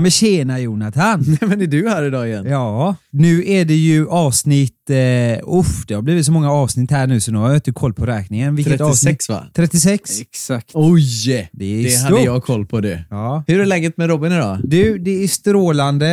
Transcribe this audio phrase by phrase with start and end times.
[0.00, 1.24] Men tjena Jonathan!
[1.40, 2.46] Men är du här idag igen?
[2.46, 4.76] Ja, nu är det ju avsnitt...
[4.90, 7.72] Eh, uff, det har blivit så många avsnitt här nu så nu har jag inte
[7.72, 8.56] koll på räkningen.
[8.56, 9.28] Vilket 36 avsnitt?
[9.28, 9.46] va?
[9.54, 10.20] 36?
[10.20, 10.70] Exakt.
[10.74, 11.48] Oj!
[11.52, 12.10] Det är Det stort.
[12.10, 13.04] hade jag koll på det.
[13.10, 13.44] Ja.
[13.46, 14.58] Hur är läget med Robin idag?
[14.64, 16.06] Du, det är strålande.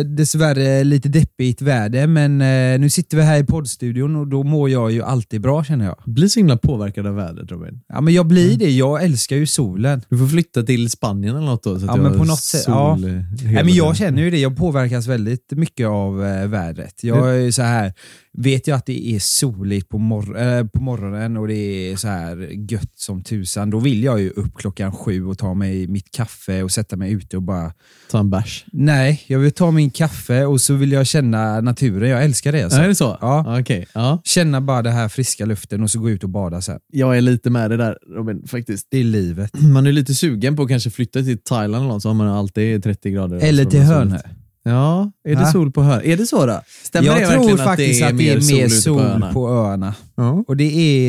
[0.00, 4.42] Eh, dessvärre lite deppigt väder, men eh, nu sitter vi här i poddstudion och då
[4.42, 5.96] mår jag ju alltid bra känner jag.
[6.06, 7.80] Blir så himla påverkad av vädret Robin.
[7.88, 8.70] Ja, men jag blir det.
[8.70, 10.02] Jag älskar ju solen.
[10.08, 11.78] Du får flytta till Spanien eller något då.
[11.78, 12.96] Så att Ja, men på något sätt, sol, ja.
[12.96, 14.38] Nej, men jag känner ju det.
[14.38, 17.04] Jag påverkas väldigt mycket av eh, vädret.
[17.04, 17.92] Jag är ju så här,
[18.32, 21.54] vet jag att det är soligt på, mor- eh, på morgonen och det
[21.92, 22.36] är så här
[22.70, 26.62] gött som tusan, då vill jag ju upp klockan sju och ta mig mitt kaffe
[26.62, 27.72] och sätta mig ute och bara...
[28.10, 28.64] Ta en bärs.
[28.72, 32.10] Nej, jag vill ta min kaffe och så vill jag känna naturen.
[32.10, 32.62] Jag älskar det.
[32.62, 32.80] Alltså.
[32.80, 33.18] är det så?
[33.20, 33.60] Ja.
[33.60, 33.86] Okej.
[33.94, 34.20] Ja.
[34.24, 36.80] Känna bara den här friska luften och så gå ut och bada sen.
[36.92, 38.86] Jag är lite med det där Robin, faktiskt.
[38.90, 39.60] Det är livet.
[39.60, 42.28] Man är lite sugen på att kanske flytta till Thailand eller något, så har man
[42.28, 43.36] alltid 30 grader.
[43.36, 44.18] Eller till Hönö.
[44.62, 46.02] Ja, är det sol på Hönö?
[46.04, 46.60] Är det så då?
[46.82, 49.32] Stämmer Jag det tror faktiskt att det är mer ute sol, öarna?
[49.32, 49.94] på öarna.
[50.16, 50.44] Ja.
[50.48, 50.64] Och det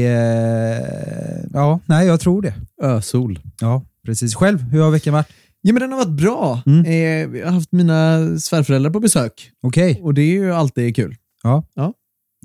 [0.06, 0.82] är...
[0.82, 2.54] eh, Ja, nej jag tror det.
[2.84, 3.40] Ösol.
[3.62, 4.36] Ja, precis.
[4.36, 5.28] Själv, hur har veckan varit?
[5.62, 6.62] Ja men den har varit bra.
[6.66, 6.86] Mm.
[6.86, 10.00] Eh, jag har haft mina svärföräldrar på besök Okej.
[10.04, 11.16] och det är ju alltid kul.
[11.44, 11.64] Ja.
[11.74, 11.94] Ja.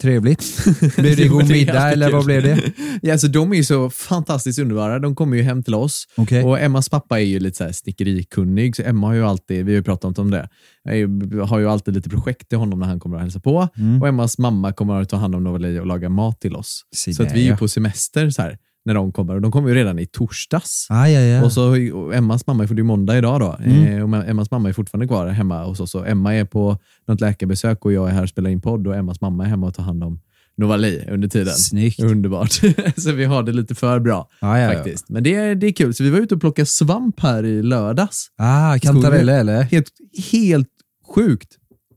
[0.02, 0.64] Trevligt.
[0.96, 2.72] Blev det god middag eller vad blev det?
[3.02, 4.98] Ja, alltså, de är ju så fantastiskt underbara.
[4.98, 6.08] De kommer ju hem till oss.
[6.16, 6.44] Okej.
[6.44, 9.72] Och Emmas pappa är ju lite så här snickerikunnig, så Emma har ju alltid, vi
[9.72, 10.48] har ju pratat om det,
[10.84, 13.68] är- har ju alltid lite projekt till honom när han kommer och hälsar på.
[13.76, 14.02] Mm.
[14.02, 16.82] Och Emmas mamma kommer att ta hand om Novali och laga mat till oss.
[16.96, 17.56] Så att där, vi är ju ja.
[17.56, 19.34] på semester så här, när de kommer.
[19.34, 20.86] Och de kommer ju redan i torsdags.
[20.91, 21.44] Ah, ja, ja.
[21.44, 23.97] Och så och Emmas mamma, för det är måndag idag då, Mm.
[23.98, 25.94] eh, och Emmas mamma är fortfarande kvar hemma hos oss.
[25.94, 28.96] Och Emma är på något läkarbesök och jag är här och spelar in podd och
[28.96, 30.20] Emmas mamma är hemma och tar hand om
[30.58, 31.54] Novali under tiden.
[31.54, 32.00] Snyggt.
[32.00, 32.52] Underbart.
[32.96, 34.72] så vi har det lite för bra Ah, ja, ja.
[34.75, 35.08] faktiskt.
[35.08, 35.94] Men det är, det är kul.
[35.94, 38.26] Så vi var ute och plockade svamp här i lördags.
[38.36, 39.62] Ah, kantareller eller?
[39.62, 39.86] Helt,
[40.32, 40.69] helt
[41.14, 41.48] sjukt.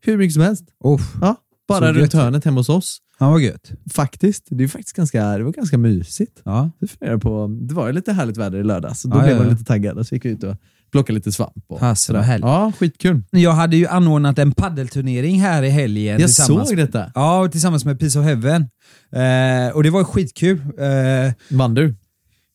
[0.02, 0.64] Hur mycket som helst.
[0.86, 1.14] Uff.
[1.22, 1.36] Ja,
[1.70, 2.14] bara Så runt gött.
[2.14, 2.98] hörnet hemma hos oss.
[3.20, 3.72] Ja, vad gött.
[3.94, 4.48] Faktiskt.
[4.50, 6.42] Det är faktiskt ganska, det var ganska mysigt.
[6.46, 6.72] Ja.
[6.80, 9.02] Det, funderar på, det var ju lite härligt väder i lördags.
[9.02, 9.52] Så då Ja, blev man ja.
[9.52, 10.56] lite taggad och så gick vi ut och
[10.92, 11.54] plockade lite svamp.
[11.68, 12.20] Och sådär.
[12.20, 12.46] vad härligt.
[12.46, 13.22] Ja, skitkul.
[13.32, 16.20] Jag hade ju anordnat en paddelturnering här i helgen.
[16.22, 17.12] Jag såg detta.
[17.16, 18.62] Ja, tillsammans med Peace of Heaven.
[19.12, 20.58] Eh, och det var skitkul.
[20.60, 21.96] Eh, Vann du?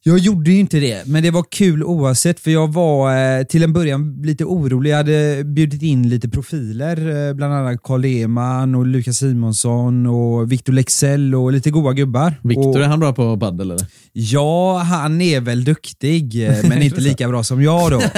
[0.07, 3.63] Jag gjorde ju inte det, men det var kul oavsett för jag var eh, till
[3.63, 4.91] en början lite orolig.
[4.91, 10.53] Jag hade bjudit in lite profiler, eh, bland annat Carl Lehmann och Lukas Simonsson och
[10.53, 12.41] Victor Lexell och lite goa gubbar.
[12.43, 13.87] Viktor, och, är han bra på paddel eller?
[14.13, 18.03] Ja, han är väl duktig, eh, men inte lika bra som jag då.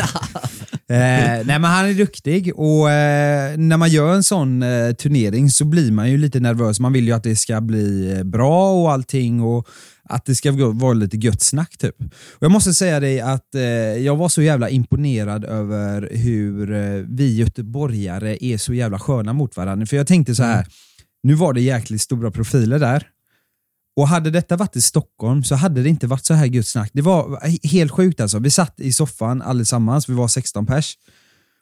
[0.90, 5.50] eh, nej men han är duktig och eh, när man gör en sån eh, turnering
[5.50, 6.80] så blir man ju lite nervös.
[6.80, 9.68] Man vill ju att det ska bli eh, bra och allting och
[10.08, 12.00] att det ska vara lite gött snack typ.
[12.32, 13.62] Och jag måste säga dig att eh,
[14.04, 19.56] jag var så jävla imponerad över hur eh, vi göteborgare är så jävla sköna mot
[19.56, 19.86] varandra.
[19.86, 20.66] För jag tänkte så här,
[21.22, 23.08] nu var det jäkligt stora profiler där.
[23.96, 26.90] Och hade detta varit i Stockholm så hade det inte varit så här gött snack.
[26.92, 28.38] Det var helt sjukt alltså.
[28.38, 30.94] Vi satt i soffan allesammans, vi var 16 pers.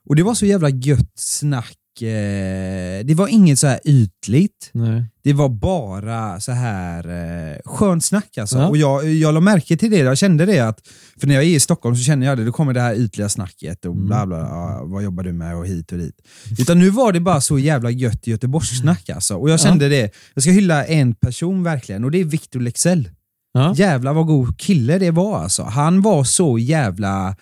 [0.09, 4.71] Och det var så jävla gött snack eh, Det var inget så här ytligt.
[4.73, 5.05] Nej.
[5.23, 8.59] Det var bara så här eh, skönt snack alltså.
[8.59, 8.69] Ja.
[8.69, 10.81] Och jag, jag la märke till det, jag kände det att,
[11.21, 13.29] för när jag är i Stockholm så känner jag det, då kommer det här ytliga
[13.29, 16.17] snacket och bla bla, ja, vad jobbar du med och hit och dit.
[16.59, 19.37] Utan nu var det bara så jävla gött Göteborgssnack alltså.
[19.37, 23.09] Och jag kände det, jag ska hylla en person verkligen och det är Victor Lexell.
[23.53, 23.75] Ja.
[23.77, 25.63] Jävlar vad god kille det var alltså.
[25.63, 27.37] Han var så jävla,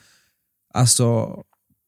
[0.75, 1.37] alltså,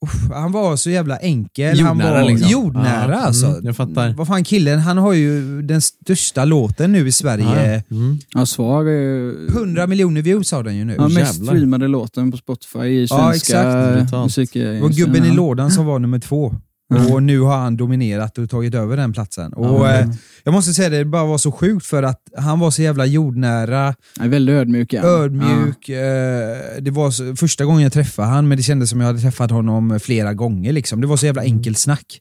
[0.05, 1.81] uff, han var så jävla enkel.
[1.81, 2.49] han Jordnära var liksom.
[2.51, 3.47] jordnära Ja, alltså.
[3.47, 4.13] mm, jag fattar.
[4.13, 7.83] Vad fan killen, han har ju den största låten nu i Sverige.
[7.91, 8.19] Mm.
[8.35, 10.95] Ja, Svag är 100 miljoner views har den ju nu.
[10.99, 11.53] ja, mest jävlar.
[11.55, 13.95] streamade låten på Spotify i Ja, svenska exakt.
[13.99, 14.25] Brutalt.
[14.25, 14.51] musik.
[14.53, 16.55] Det var gubben i lådan som var nummer två.
[16.95, 17.13] Mm.
[17.13, 19.53] Och nu har han dominerat och tagit över den platsen.
[19.53, 20.09] Och Ja, eh,
[20.45, 23.07] Jag måste säga det, det bara var så sjukt för att han var så jävla
[23.07, 24.93] jordnära, Ja, väldigt ödmjuk.
[24.93, 25.03] Ja.
[25.03, 25.89] ödmjuk.
[25.89, 29.21] Eh, det var så, första gången jag träffade han, men det kändes som jag hade
[29.21, 30.73] träffat honom flera gånger.
[30.73, 31.01] Liksom.
[31.01, 31.57] Det var så jävla Mm.
[31.57, 32.21] enkelt snack.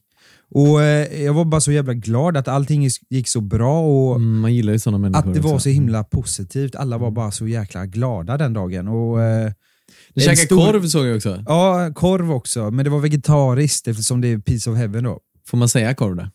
[0.54, 4.40] Och eh, Jag var bara så jävla glad att allting gick så bra och Mm,
[4.40, 5.28] man gillar ju sådana människor.
[5.28, 6.74] att det var så himla positivt.
[6.74, 8.88] Alla var bara så jäkla glada den dagen.
[8.88, 9.50] Och, eh,
[10.14, 11.42] Du En käkar stor- korv såg jag också.
[11.46, 15.18] Ja, korv också, men det var vegetariskt eftersom det är piece of heaven då.
[15.46, 16.28] Får man säga korv då?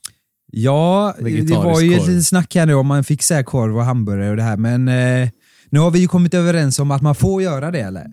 [0.52, 2.08] Ja, det var ju korv.
[2.08, 4.88] litet snack här nu om man fick säga korv och hamburgare och det här, men
[4.88, 5.30] eh,
[5.70, 8.06] nu har vi ju kommit överens om att man får göra det eller?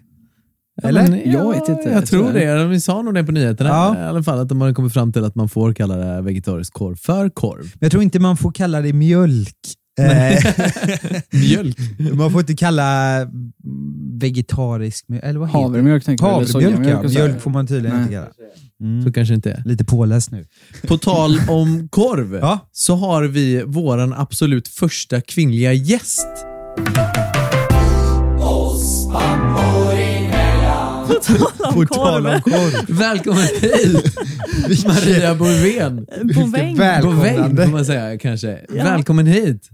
[0.82, 1.08] Eller?
[1.08, 2.64] men, Jag vet inte, Jag jag tror tror det.
[2.66, 3.96] Vi sa nog det på nyheterna Ja.
[3.98, 4.38] i alla fall.
[4.38, 7.62] Att de har kommit fram till att man får kalla det vegetarisk korv för korv.
[7.62, 9.54] Men jag tror inte man får kalla det mjölk.
[11.30, 11.76] Mjölk.
[12.14, 13.18] man får inte kalla
[14.20, 15.64] vegetarisk mjölk, eller vad heter det?
[15.64, 16.42] Havremjölk tänker jag.
[16.42, 18.02] eller Havremjölk ja, mjölk får man tydligen Nej.
[18.02, 18.28] inte kalla.
[18.80, 19.04] Mm.
[19.04, 19.62] Så kanske inte är.
[19.64, 20.46] Lite påläst nu.
[20.88, 22.58] På tal om korv Ja.
[22.72, 26.26] så har vi våran absolut första kvinnliga gäst.
[31.74, 32.96] På tal om korv.
[32.98, 36.06] Välkommen hit Maria Bovén.
[36.34, 36.76] Boväng.
[36.76, 37.48] Välkomnande.
[37.48, 38.58] Boväng får man säga kanske.
[38.74, 38.84] Ja.
[38.84, 39.70] Välkommen hit.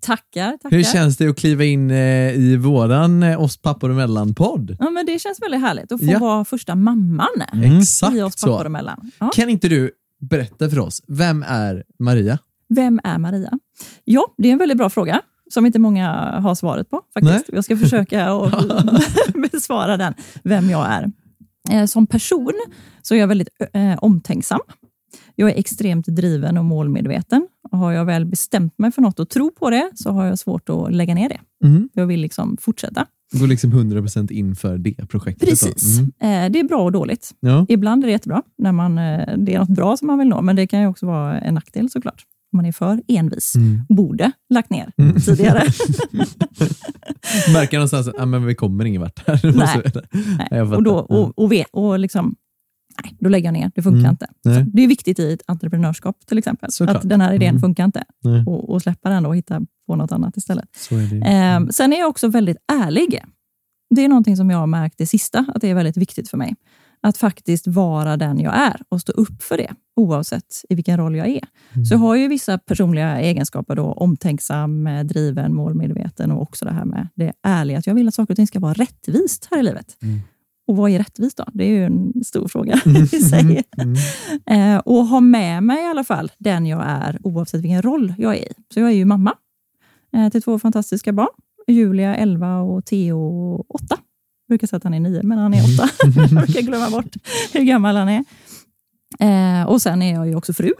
[0.00, 0.76] Tackar, tackar.
[0.76, 4.76] Hur känns det att kliva in eh, i våran eh, Oss pappor emellan-podd?
[4.80, 6.18] Ja, men det känns väldigt härligt att få Ja.
[6.18, 7.26] vara första mamman
[7.64, 9.10] Exakt i oss pappor emellan.
[9.18, 9.30] Ja.
[9.34, 9.90] Kan inte du
[10.20, 12.38] berätta för oss, vem är Maria?
[12.68, 13.50] Vem är Maria?
[14.04, 16.08] Ja, det är en väldigt bra fråga som inte många
[16.40, 17.00] har svaret på.
[17.14, 17.34] faktiskt.
[17.48, 17.54] Nej.
[17.56, 18.28] Jag ska försöka
[19.52, 20.14] besvara den,
[20.44, 21.10] vem jag är.
[21.70, 22.52] Eh, Som person
[23.02, 24.60] så är jag väldigt eh, omtänksam.
[25.40, 27.48] Jag är extremt driven och målmedveten.
[27.72, 30.38] Och har jag väl bestämt mig för något och tror på det så har jag
[30.38, 31.66] svårt att lägga ner det.
[31.66, 31.88] Mm.
[31.92, 33.06] Jag vill liksom fortsätta.
[33.32, 35.48] Går liksom 100% in för det projektet.
[35.48, 35.98] Precis.
[35.98, 36.10] Mm.
[36.46, 37.30] Eh, Det är bra och dåligt.
[37.40, 37.66] Ja.
[37.68, 40.42] Ibland är det jättebra när man, eh, det är något bra som man vill nå,
[40.42, 42.24] men det kan ju också vara en nackdel såklart.
[42.52, 43.54] Om man är för envis.
[43.56, 43.82] Mm.
[43.88, 44.92] Borde lagt ner
[45.26, 45.62] tidigare.
[47.52, 49.40] Märker någonstans att ah, men vi kommer ingen vart här.
[49.56, 49.82] Nej.
[50.50, 50.62] Nej.
[50.62, 52.34] Och, då, och, och, vet, och liksom,
[53.04, 53.70] nej, då lägger jag ner.
[53.74, 54.10] Det funkar Mm.
[54.10, 54.26] inte.
[54.42, 56.72] Så det är viktigt i ett entreprenörskap till exempel.
[56.72, 56.96] Såklart.
[56.96, 57.60] Att den här idén Mm.
[57.60, 58.04] funkar inte.
[58.46, 60.68] Och, och släppa den och hitta på något annat istället.
[61.22, 61.56] Är.
[61.60, 63.22] Eh, sen är jag också väldigt ärlig.
[63.94, 66.36] Det är någonting som jag har märkt det sista, att det är väldigt viktigt för
[66.36, 66.54] mig.
[67.02, 71.16] Att faktiskt vara den jag är och stå upp för det, oavsett i vilken roll
[71.16, 71.40] jag är.
[71.88, 76.72] Så jag har ju vissa personliga egenskaper, då, omtänksam, eh, driven, målmedveten och också det
[76.72, 79.58] här med det ärliga, att jag vill att saker och ting ska vara rättvist här
[79.60, 79.96] i livet.
[80.70, 81.44] Och vad är rättvist då?
[81.52, 82.80] Det är ju en stor fråga
[83.12, 83.62] i sig.
[84.46, 88.36] Eh, och ha med mig i alla fall den jag är, oavsett vilken roll jag
[88.36, 88.54] är i.
[88.74, 89.34] Så jag är ju mamma
[90.12, 91.28] eh, till två fantastiska barn.
[91.66, 93.84] Julia 11 och Theo 8.
[93.88, 93.98] Jag
[94.48, 95.88] brukar säga att han är 9, men han är 8.
[96.20, 97.16] jag brukar glömma bort
[97.52, 98.24] hur gammal han är.
[99.20, 100.72] Eh, och sen är jag ju också fru.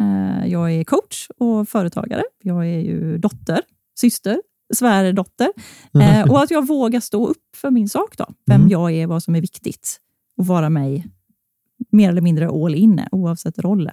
[0.00, 2.22] Eh, jag är coach och företagare.
[2.42, 3.60] Jag är ju dotter,
[4.00, 4.40] syster,
[4.74, 5.48] svärdotter.
[6.00, 8.26] Eh, och att jag vågar stå upp för min sak då.
[8.46, 8.70] Vem Mm.
[8.70, 10.00] jag är, vad som är viktigt.
[10.36, 11.06] Och vara mig
[11.92, 13.90] mer eller mindre all in, oavsett roll.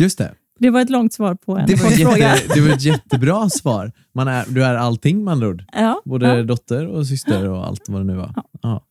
[0.00, 0.34] Just det.
[0.58, 2.16] Det var ett långt svar på en Det var, ett fråga.
[2.18, 3.92] jätte, det var ett jättebra svar.
[4.14, 5.64] Man är, du är allting med andra ord.
[5.72, 8.32] Ja, Både ja, dotter och syster och allt vad det nu var.
[8.36, 8.44] Ja.
[8.62, 8.84] Ja.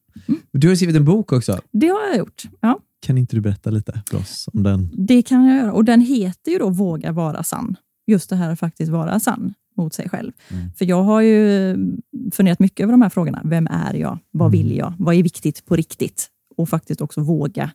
[0.52, 1.60] Du har skrivit en bok också.
[1.72, 2.44] det har jag gjort.
[2.62, 4.90] Ja, Kan inte du berätta lite för oss om den?
[4.94, 5.74] det kan jag göra.
[5.74, 7.76] Och den heter ju då Våga vara sann.
[8.08, 10.32] Just det här att faktiskt vara sann mot sig själv.
[10.52, 10.72] Mm.
[10.78, 11.76] För jag har ju
[12.32, 13.42] funderat mycket över de här frågorna.
[13.46, 14.18] Vem är jag?
[14.32, 14.52] Vad Mm.
[14.68, 14.94] vill jag?
[15.00, 16.28] Vad är viktigt på riktigt?
[16.58, 17.72] Och faktiskt också våga.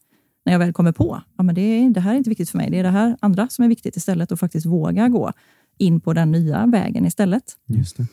[0.47, 2.59] När jag väl kommer på ja, men det, är- det här är inte viktigt för
[2.59, 2.71] mig.
[2.71, 4.33] Det är det här andra som är viktigt istället.
[4.33, 5.33] Och faktiskt våga gå
[5.79, 7.43] in på den nya vägen istället.
[7.67, 8.07] Just det.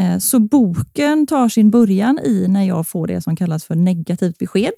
[0.00, 4.38] Eh, Så boken tar sin början i när jag får det som kallas för negativt
[4.38, 4.72] besked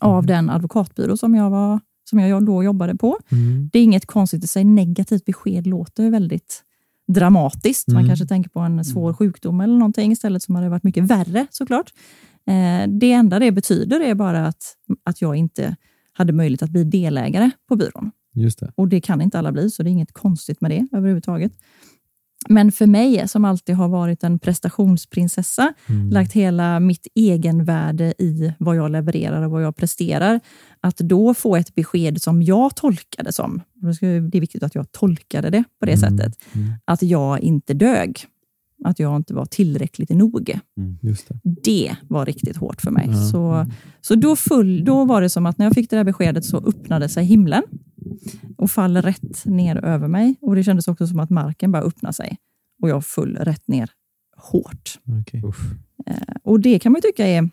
[0.00, 1.80] av den advokatbyrå som jag, var,
[2.10, 3.18] som jag då jobbade på.
[3.32, 3.70] Mm.
[3.72, 4.64] Det är inget konstigt i sig.
[4.64, 6.62] Negativt besked låter väldigt
[7.12, 7.88] dramatiskt.
[7.88, 8.08] Man Mm.
[8.08, 11.92] kanske tänker på en svår sjukdom eller någonting istället som hade varit mycket värre såklart.
[12.46, 14.62] Eh, Det enda det betyder är bara att,
[15.04, 15.76] att jag inte
[16.12, 18.10] hade möjlighet att bli delägare på byrån.
[18.34, 18.72] Just det.
[18.76, 21.52] Och det kan inte alla bli, så det är inget konstigt med det överhuvudtaget.
[22.48, 26.10] Men för mig, som alltid har varit en prestationsprinsessa, Mm.
[26.10, 30.40] lagt hela mitt egenvärde i vad jag levererar och vad jag presterar,
[30.80, 33.60] att då få ett besked som jag tolkade som,
[34.30, 36.18] det är viktigt att jag tolkade det på det Mm.
[36.18, 36.72] sättet, Mm.
[36.84, 38.24] att jag inte dög.
[38.84, 40.50] Att jag inte var tillräckligt nog.
[41.00, 41.40] Just det.
[41.42, 43.06] Det var riktigt hårt för mig.
[43.10, 43.24] Ja.
[43.30, 43.66] Så,
[44.00, 46.56] så då, full, då var det som att när jag fick det där beskedet så
[46.56, 47.62] öppnade sig himlen
[48.56, 50.34] och faller rätt ner över mig.
[50.40, 52.36] Och Det kändes också som att marken bara öppnade sig
[52.82, 53.90] och jag föll rätt ner
[54.36, 54.98] hårt.
[55.20, 55.42] Okej.
[56.06, 57.50] Eh, Och Det kan man ju tycka är,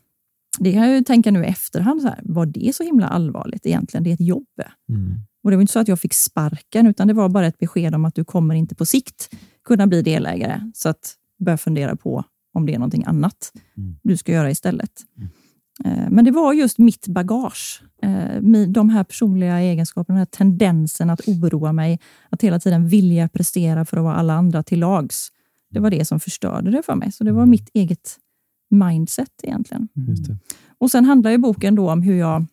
[0.59, 3.65] det kan jag ju tänka nu i efterhand, så här, var det så himla allvarligt
[3.65, 4.03] egentligen?
[4.03, 4.47] Det är ett jobb.
[4.89, 5.19] Mm.
[5.43, 7.95] Och Det var inte så att jag fick sparken, utan det var bara ett besked
[7.95, 9.29] om att du kommer inte på sikt
[9.69, 10.71] kunna bli delägare.
[10.73, 12.23] Så att börja fundera på
[12.53, 13.51] om det är någonting annat
[14.03, 14.91] du ska göra istället.
[15.85, 17.83] Eh, Men det var just mitt bagage.
[18.01, 21.99] eh, De här personliga egenskaperna, den här tendensen att oroa mig,
[22.29, 25.29] att hela tiden vilja prestera för att vara alla andra till lags.
[25.71, 27.11] Det var det som förstörde det för mig.
[27.11, 28.17] Så det var mitt eget
[28.69, 29.87] mindset egentligen.
[30.77, 32.45] Och Sen handlar ju boken då om hur jag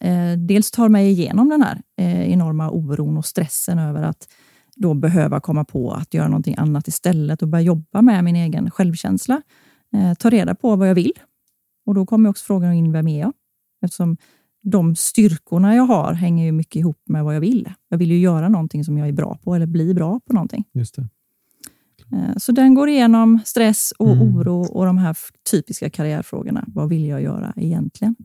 [0.00, 1.82] eh, dels tar mig igenom den här
[2.26, 4.28] enorma oron och stressen över att
[4.76, 8.70] då behöva komma på att göra någonting annat istället och börja jobba med min egen
[8.70, 9.42] självkänsla.
[9.92, 11.12] Eh, ta reda på vad jag vill.
[11.86, 13.32] Och Då kommer också frågan in, vem är jag?
[13.84, 14.16] Eftersom
[14.62, 17.72] de styrkorna jag har hänger ju mycket ihop med vad jag vill.
[17.88, 20.64] Jag vill ju göra någonting som jag är bra på eller bli bra på någonting.
[20.72, 21.08] Just det.
[22.12, 24.36] Eh, Så den går igenom stress och Mm.
[24.36, 25.16] oro och de här
[25.50, 26.64] typiska karriärfrågorna.
[26.66, 28.16] Vad vill jag göra egentligen?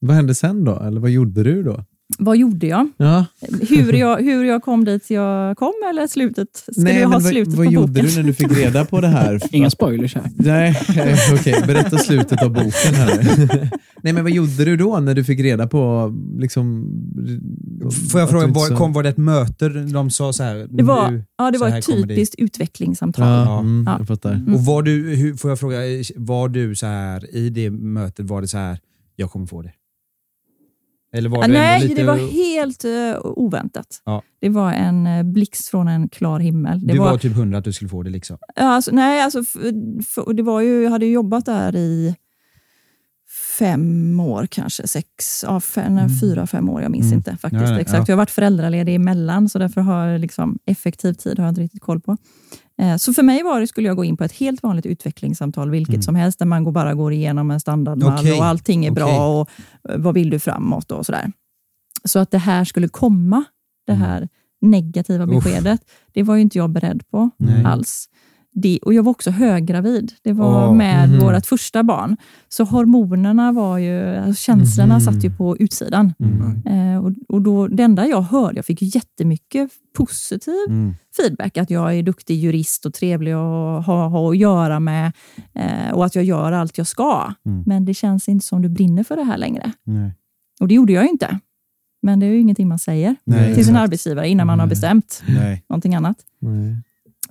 [0.00, 0.78] Vad hände sen då?
[0.80, 1.84] Eller vad gjorde du då?
[2.18, 2.88] Vad gjorde jag?
[2.96, 3.26] Ja.
[3.68, 6.48] Hur jag, hur jag kom dit jag kom eller slutet?
[6.56, 8.04] Ska du ha vad, slutet vad på gjorde boken?
[8.06, 9.40] du när du fick reda på det här?
[9.50, 10.30] Inga spoilers här.
[10.34, 11.62] Nej, eh, okej.
[11.66, 13.70] Berätta slutet av boken här.
[14.02, 16.12] Nej, men vad gjorde du då när du fick reda på...
[16.38, 16.86] Liksom,
[18.12, 20.66] Får jag fråga, var, kom, var det ett möte de sa så här?
[20.70, 23.26] Det var, nu, ja, det var ett typiskt utvecklingssamtal.
[23.26, 23.96] Ja, mm, Ja.
[23.98, 24.32] jag fattar.
[24.32, 24.54] Mm.
[24.54, 25.78] Och var du, hur, får jag fråga,
[26.16, 28.78] var du så här i det mötet, var det så här,
[29.16, 29.72] jag kommer få det?
[31.12, 31.94] Eller var Ah, det Nej, lite...
[31.94, 34.02] det var helt uh, oväntat.
[34.04, 34.22] Ja.
[34.40, 36.86] Det var en uh, blixt från en klar himmel.
[36.86, 38.38] Det du var, var, typ hundra att du skulle få det liksom?
[38.56, 39.42] alltså, nej, alltså,
[40.34, 42.14] det var ju, jag hade jobbat där i
[43.58, 46.82] fem år kanske, sex, ja, fem, nej, fyra, fem år.
[46.82, 47.16] Jag minns Mm.
[47.16, 47.98] inte faktiskt Ja, ja, exakt.
[47.98, 48.04] ja.
[48.12, 51.60] Jag har varit föräldraledig emellan, så därför har jag liksom, effektiv tid har jag inte
[51.60, 52.16] riktigt koll på.
[52.80, 55.70] Eh, Så för mig var det, skulle jag gå in på ett helt vanligt utvecklingssamtal,
[55.70, 56.02] vilket Mm.
[56.02, 58.38] som helst, där man bara går igenom en standardmall Okej.
[58.38, 58.94] och allting är Okej.
[59.04, 59.48] bra och
[59.88, 61.32] eh, vad vill du framåt och sådär.
[62.04, 63.44] Så att det här skulle komma,
[63.86, 64.28] det här
[64.60, 65.36] negativa Mm.
[65.36, 65.44] Uff.
[65.44, 65.80] beskedet,
[66.12, 67.64] det var ju inte jag beredd på Nej.
[67.64, 68.08] alls.
[68.52, 70.12] Det, och jag var också höggravid.
[70.22, 71.20] Det var Åh, med mhm.
[71.20, 72.16] vårt första barn.
[72.48, 75.00] Så hormonerna var ju, alltså känslorna Mhm.
[75.00, 76.14] satt ju på utsidan.
[76.18, 76.66] Mm.
[76.66, 80.94] Eh, och, och då, det enda jag hörde, jag fick jättemycket positiv Mm.
[81.16, 85.12] feedback, att jag är duktig jurist och trevlig att ha, ha att göra med
[85.54, 87.32] eh, och att jag gör allt jag ska.
[87.46, 87.62] Mm.
[87.66, 89.72] Men det känns inte som du brinner för det här längre.
[89.84, 90.14] Nej.
[90.60, 91.38] Och det gjorde jag ju inte.
[92.02, 93.84] Men det är ju ingenting man säger Nej, till sin exakt.
[93.84, 95.64] arbetsgivare innan man har bestämt Nej.
[95.68, 96.16] någonting annat.
[96.38, 96.76] Nej.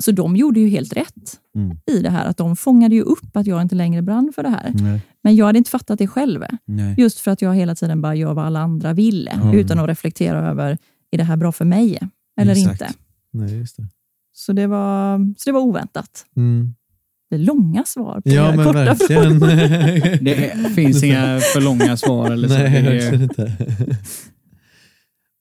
[0.04, 1.78] Så de gjorde ju helt rätt Mm.
[1.92, 2.26] i det här.
[2.26, 4.72] Att de fångade ju upp att jag inte längre brann för det här.
[4.76, 5.02] Nej.
[5.24, 6.44] Men jag hade inte fattat det själv.
[6.66, 6.96] Nej.
[6.98, 9.28] Just för att jag hela tiden bara gör vad alla andra vill.
[9.28, 9.54] Mm.
[9.54, 10.78] Utan att reflektera över,
[11.12, 12.00] är det här bra för mig
[12.42, 12.82] eller Exakt.
[12.82, 12.94] inte?
[13.34, 13.84] Nej, just det.
[14.34, 16.26] Så det, var, så det var oväntat.
[16.38, 16.76] Mm.
[17.30, 19.40] Det är långa svar på Ja, men korta verkligen.
[19.40, 20.24] frågor.
[20.24, 22.54] Det finns inga för långa svar eller så.
[22.58, 23.58] Nej, det verkligen inte.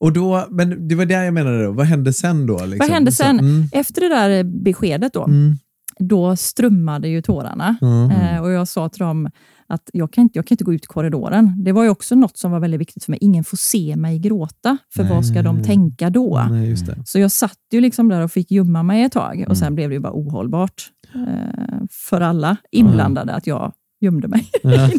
[0.00, 1.72] Och då, men det var det jag menade då.
[1.72, 2.54] Vad hände sen då?
[2.54, 2.78] Liksom?
[2.78, 3.38] Vad hände sen?
[3.38, 5.56] Så, mm, Efter det där beskedet då, mm,
[5.98, 7.76] då strömmade ju tårarna.
[7.82, 8.10] mm.
[8.10, 9.30] Eh, och Jag sa till dem
[9.66, 11.64] att jag kan, inte, jag kan inte gå ut i korridoren.
[11.64, 13.18] Det var ju också något som var väldigt viktigt för mig.
[13.22, 16.46] Ingen får se mig gråta, för vad ska de tänka då?
[16.50, 16.96] Nej, just det.
[17.04, 19.48] Så jag satt ju liksom där och fick gömma mig ett tag Mm.
[19.50, 20.82] och sen blev det ju bara ohållbart
[21.14, 21.78] eh,
[22.08, 24.50] för alla inblandade att jag gömde mig.
[24.62, 24.90] Ja.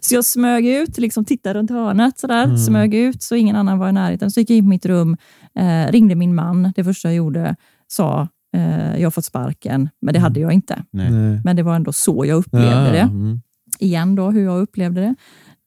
[0.00, 2.58] Så jag smög ut, liksom tittade runt hörnet, sådär, Mm.
[2.58, 4.30] smög ut så ingen annan var i närheten.
[4.30, 5.16] Så gick jag in på mitt rum,
[5.54, 7.56] eh, ringde min man, det första jag gjorde,
[7.88, 10.22] sa eh, jag har fått sparken, men det Mm.
[10.22, 10.84] hade jag inte.
[10.90, 11.40] Nej.
[11.44, 12.98] Men det var ändå så jag upplevde Ja, det.
[13.00, 13.40] mm.
[13.78, 15.14] Igen då, hur jag upplevde det.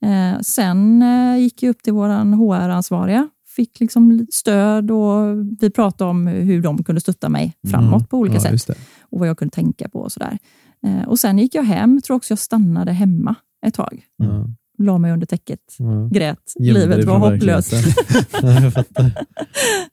[0.07, 6.09] Eh, sen eh, gick jag upp till vår HR-ansvariga, fick liksom stöd och vi pratade
[6.09, 8.51] om hur de kunde stötta mig framåt på olika Mm.
[8.51, 10.37] Ja, sätt och vad jag kunde tänka på och sådär.
[10.85, 13.35] Eh, och sen gick jag hem, tror också jag stannade hemma
[13.65, 14.01] ett tag.
[14.17, 14.47] Ja,
[14.77, 16.09] La mig under täcket, ja.
[16.11, 17.73] grät, dig livet var hopplöst.
[18.41, 19.11] jag fattar.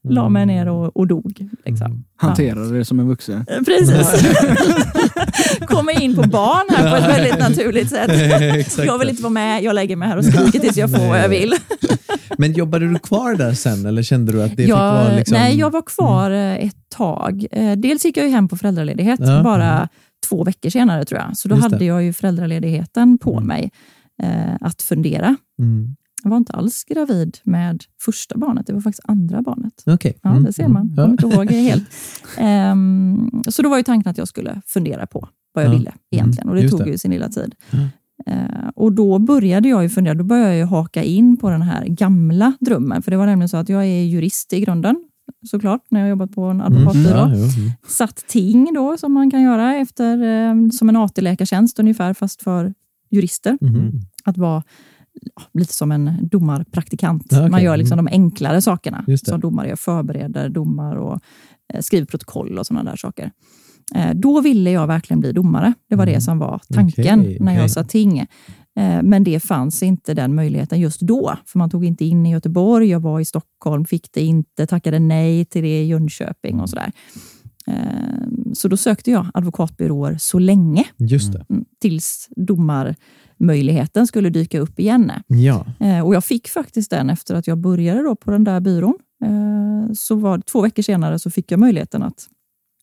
[0.09, 1.49] La mig ner och, och dog.
[1.65, 2.05] Liksom.
[2.17, 3.45] hanterade det som en vuxen.
[3.49, 4.37] Eh, Precis.
[5.67, 8.77] Kommer in på barn här på ett väldigt naturligt sätt.
[8.87, 11.19] Jag vill inte vara med, jag lägger mig här och skriker tills jag får vad
[11.19, 11.55] jag vill.
[12.39, 15.39] Men jobbade du kvar där sen eller kände du att det fick jag, vara liksom...
[15.39, 17.47] Nej, jag var kvar eh, ett tag.
[17.77, 19.43] Dels gick jag hem på föräldraledighet, Ja.
[19.43, 19.89] bara
[20.29, 21.37] två veckor senare tror jag.
[21.37, 23.47] Så då hade jag ju föräldraledigheten på Mm.
[23.47, 23.71] mig
[24.23, 25.37] eh, att fundera.
[25.59, 25.97] Mm.
[26.23, 29.83] Jag var inte alls gravid med första barnet, det var faktiskt andra barnet.
[29.87, 30.19] Okej.
[30.23, 30.83] Ja, Mm, det ser man.
[30.83, 30.95] mm.
[30.97, 31.89] Jag kommer inte ihåg helt.
[32.39, 35.79] Ehm, så då var ju tanken att jag skulle fundera på vad jag Ja.
[35.79, 36.91] ville egentligen och det Just tog det.
[36.91, 37.55] ju sin lilla tid.
[37.71, 37.87] Mm.
[38.27, 41.63] Eh, och då började jag ju fundera, då började jag ju haka in på den
[41.63, 43.03] här gamla drömmen.
[43.03, 44.97] För det var nämligen så att jag är jurist i grunden,
[45.47, 46.67] såklart, när jag jobbat på en Mm.
[46.73, 47.17] advokatbyrå.
[47.17, 47.71] Ja, jo, mm.
[47.89, 52.75] Satt ting då, som man kan göra efter, eh, som en AT-läkartjänst ungefär, fast för
[53.11, 53.59] jurister.
[53.61, 53.93] Mhm.
[54.25, 54.63] Att vara
[55.37, 57.27] ja, lite som en domarpraktikant.
[57.31, 57.51] Ja, okej.
[57.51, 58.05] Man gör liksom Mm.
[58.07, 59.77] de enklare sakerna som domare gör.
[59.77, 61.21] Förbereder domar och
[61.75, 63.31] eh, skriver protokoll och sådana där saker.
[63.95, 65.75] Eh, då ville jag verkligen bli domare.
[65.89, 68.27] Det var det som var tanken Okej, när jag sa ting.
[68.79, 72.31] Eh, men det fanns inte den möjligheten just då, för man tog inte in i
[72.33, 72.89] Göteborg.
[72.89, 76.93] Jag var i Stockholm, fick det inte, tackade nej till det i Jönköping och sådär.
[77.67, 77.75] Eh,
[78.53, 81.45] Så då sökte jag advokatbyråer så länge, Just det.
[81.51, 85.13] mm, tills domarmöjligheten skulle dyka upp igen.
[85.27, 85.67] Ja.
[85.81, 88.99] Eh, Och jag fick faktiskt den efter att jag började då på den där byrån.
[89.95, 92.29] Så var två veckor senare så fick jag möjligheten att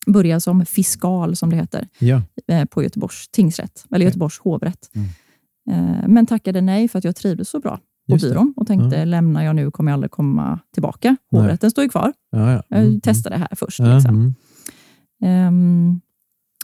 [0.06, 2.22] börja som fiskal, som det heter, ja.
[2.70, 4.90] på Göteborgs tingsrätt, eller Göteborgs hovrätt.
[4.94, 5.08] Mm.
[5.70, 7.76] Eh, Men tackade nej för att jag trivdes så bra
[8.08, 9.04] på Just byrån och tänkte, Ja.
[9.04, 11.16] lämnar jag nu kommer jag aldrig komma tillbaka.
[11.30, 12.12] Hovrätten står ju kvar.
[12.30, 12.62] ja, ja.
[12.68, 13.00] Jag Mm.
[13.00, 13.78] testade här först.
[13.78, 14.14] Liksom.
[14.14, 14.34] mm.
[15.24, 16.00] Ehm,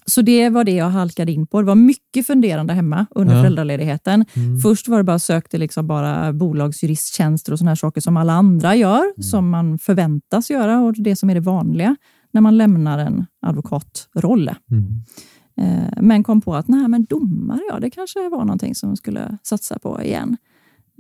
[0.06, 1.60] så det var det jag halkade in på.
[1.60, 3.40] Det var mycket funderande hemma under Ja.
[3.40, 4.24] föräldraledigheten.
[4.36, 4.58] Mm.
[4.60, 8.74] Först var det bara sökte liksom bara bolagsjuristtjänster och såna här saker som alla andra
[8.76, 11.96] gör, som man förväntas göra och det som är det vanliga
[12.32, 14.50] när man lämnar en advokatroll.
[14.70, 14.84] Mm.
[15.60, 19.38] Eh, Men kom på att nej, men domare, ja, det kanske var någonting som skulle
[19.42, 20.36] satsa på igen.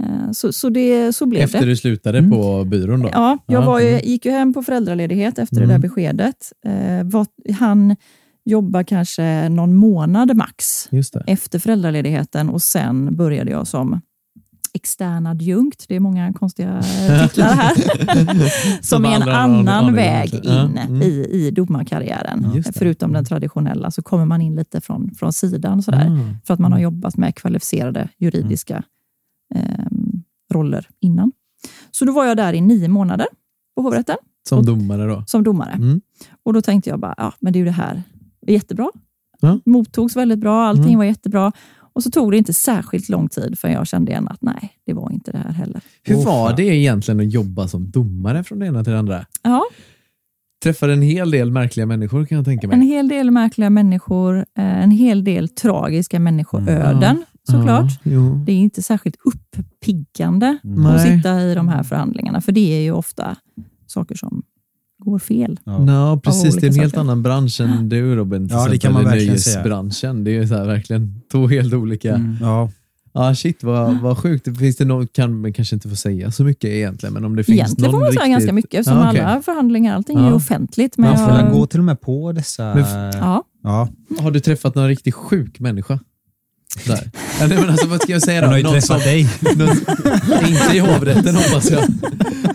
[0.02, 1.66] Eh, Så, så, det, så blev Efter det.
[1.66, 2.30] du slutade Mm.
[2.30, 3.08] på byrån då?
[3.12, 4.00] Ja, jag Ja, var ju, mm.
[4.04, 5.74] gick ju hem på föräldraledighet efter det Mm.
[5.80, 6.52] där beskedet.
[6.66, 7.26] Eh, var,
[7.58, 7.96] han
[8.44, 11.24] jobbar kanske någon månad max Just det.
[11.26, 14.00] efter föräldraledigheten och sen började jag som
[14.74, 15.84] extern adjunkt.
[15.88, 16.82] Det är många konstiga
[17.22, 18.82] titlar här.
[18.82, 21.02] som är en annan väg in mm.
[21.02, 22.62] i, i domarkarriären.
[22.74, 26.46] Förutom den traditionella så kommer man in lite från, från sidan sådär, Ah.
[26.46, 28.82] för att man har jobbat med kvalificerade juridiska
[29.54, 31.32] ehm, roller innan.
[31.90, 33.26] Så då var jag där i nio månader
[33.76, 34.16] på hovrätten
[34.48, 35.24] Som domare då?
[35.26, 35.72] som domare.
[35.72, 36.00] Mm.
[36.42, 38.02] Och då tänkte jag bara, ja, men det är ju det här.
[38.46, 38.90] Det är jättebra.
[39.40, 39.58] Ja.
[39.64, 40.98] Mottogs väldigt bra, allting Mm.
[40.98, 41.52] var jättebra.
[41.94, 44.92] Och så tog det inte särskilt lång tid förrän jag kände igen att nej, det
[44.92, 45.80] var inte det här heller.
[46.02, 49.26] Hur var det egentligen att jobba som domare från det ena till det andra?
[49.42, 49.64] Ja,
[50.62, 52.74] Träffade en hel del märkliga människor kan jag tänka mig.
[52.74, 58.00] en hel del märkliga människor, eh, en hel del tragiska människoöden såklart.
[58.02, 58.20] Ja.
[58.46, 60.94] Det är inte särskilt uppiggande Nej.
[60.94, 63.36] att sitta i de här förhandlingarna, för det är ju ofta
[63.86, 64.42] saker som
[65.04, 65.60] går fel.
[65.64, 65.78] Ja.
[65.78, 67.00] No, precis, det är en helt saker.
[67.00, 68.48] annan bransch än du Robin.
[68.50, 70.12] Ja, det kan man verkligen säga.
[70.12, 72.14] Det är ju så här, verkligen två helt olika.
[72.14, 72.36] Mm.
[72.40, 72.70] Ja.
[73.16, 74.58] Ja, shit vad, vad sjukt.
[74.58, 77.44] Finns det något, kan man kanske inte få säga så mycket egentligen, men om det
[77.44, 78.32] finns Egentligen någon får man säga riktigt...
[78.32, 79.20] ganska mycket eftersom Ja, okej.
[79.20, 80.34] alla förhandlingar, allting är ju Ja.
[80.34, 80.98] offentligt.
[80.98, 82.74] Men Man får jag, gå till och med på dessa...
[82.74, 83.88] Men ja, Ja.
[84.20, 85.98] Har du träffat någon riktigt sjuk människa?
[86.86, 87.10] Där.
[87.40, 88.46] Ja, nej, men alltså, vad ska jag säga då?
[88.46, 89.28] Han har ju Någon träffat som- dig.
[89.56, 89.68] någon,
[90.48, 91.84] inte i hovrätten hoppas jag.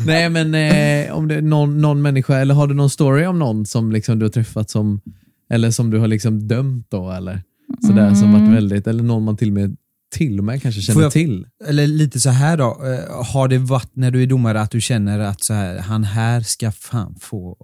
[0.05, 3.39] Nej, men eh, om det är någon, någon människa, eller har du någon story om
[3.39, 5.01] någon som liksom, du har träffat som,
[5.49, 7.41] eller som du har liksom dömt då, eller
[7.87, 8.41] sådär, som Mm.
[8.45, 9.75] varit väldigt, eller någon man till och med,
[10.11, 11.45] till och med kanske känner jag- till?
[11.65, 12.63] Eller lite så här då.
[12.85, 16.03] eh, Har det varit när du är domare att du känner att så här, han
[16.03, 17.57] här ska fan få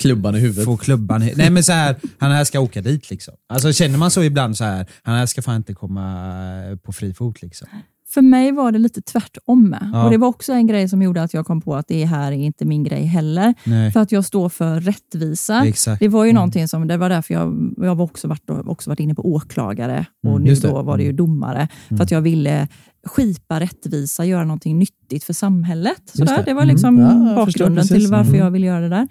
[0.00, 0.64] Klubban i huvudet.
[0.64, 3.34] Få klubban i- Nej men så här, han här ska åka dit liksom.
[3.48, 7.14] Alltså känner man så ibland så här, han här ska fan inte komma på fri
[7.14, 7.68] fot liksom.
[8.14, 9.76] För mig var det lite tvärtom.
[9.92, 10.04] Ja.
[10.04, 12.32] Och Det var också en grej som gjorde att jag kom på att det här
[12.32, 13.54] är inte min grej heller.
[13.64, 15.66] Nej, För att jag står för rättvisa.
[15.66, 16.00] exakt.
[16.00, 16.34] Det var ju Mm.
[16.34, 20.06] någonting som, det var därför jag, jag var också varit, också varit inne på åklagare
[20.22, 20.68] och Mm, nu just det.
[20.68, 21.68] då var det ju domare.
[21.88, 22.68] För att jag ville
[23.06, 26.02] skipa rättvisa, göra någonting nyttigt för samhället.
[26.04, 26.36] Sådär.
[26.36, 26.42] det.
[26.42, 26.54] Det.
[26.54, 26.72] var Mm.
[26.74, 27.04] liksom Ja,
[27.36, 28.40] jag förstår bakgrunden till varför Mm.
[28.40, 29.08] jag ville göra det där.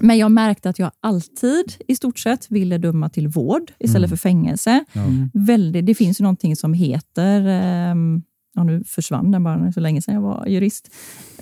[0.00, 4.08] Men jag märkte att jag alltid i stort sett ville döma till vård istället Mm.
[4.08, 4.84] för fängelse.
[4.92, 5.02] Ja.
[5.34, 8.22] Väldigt, det finns ju någonting som heter, ehm,
[8.54, 10.90] ja, nu försvann den bara så länge sedan jag var jurist,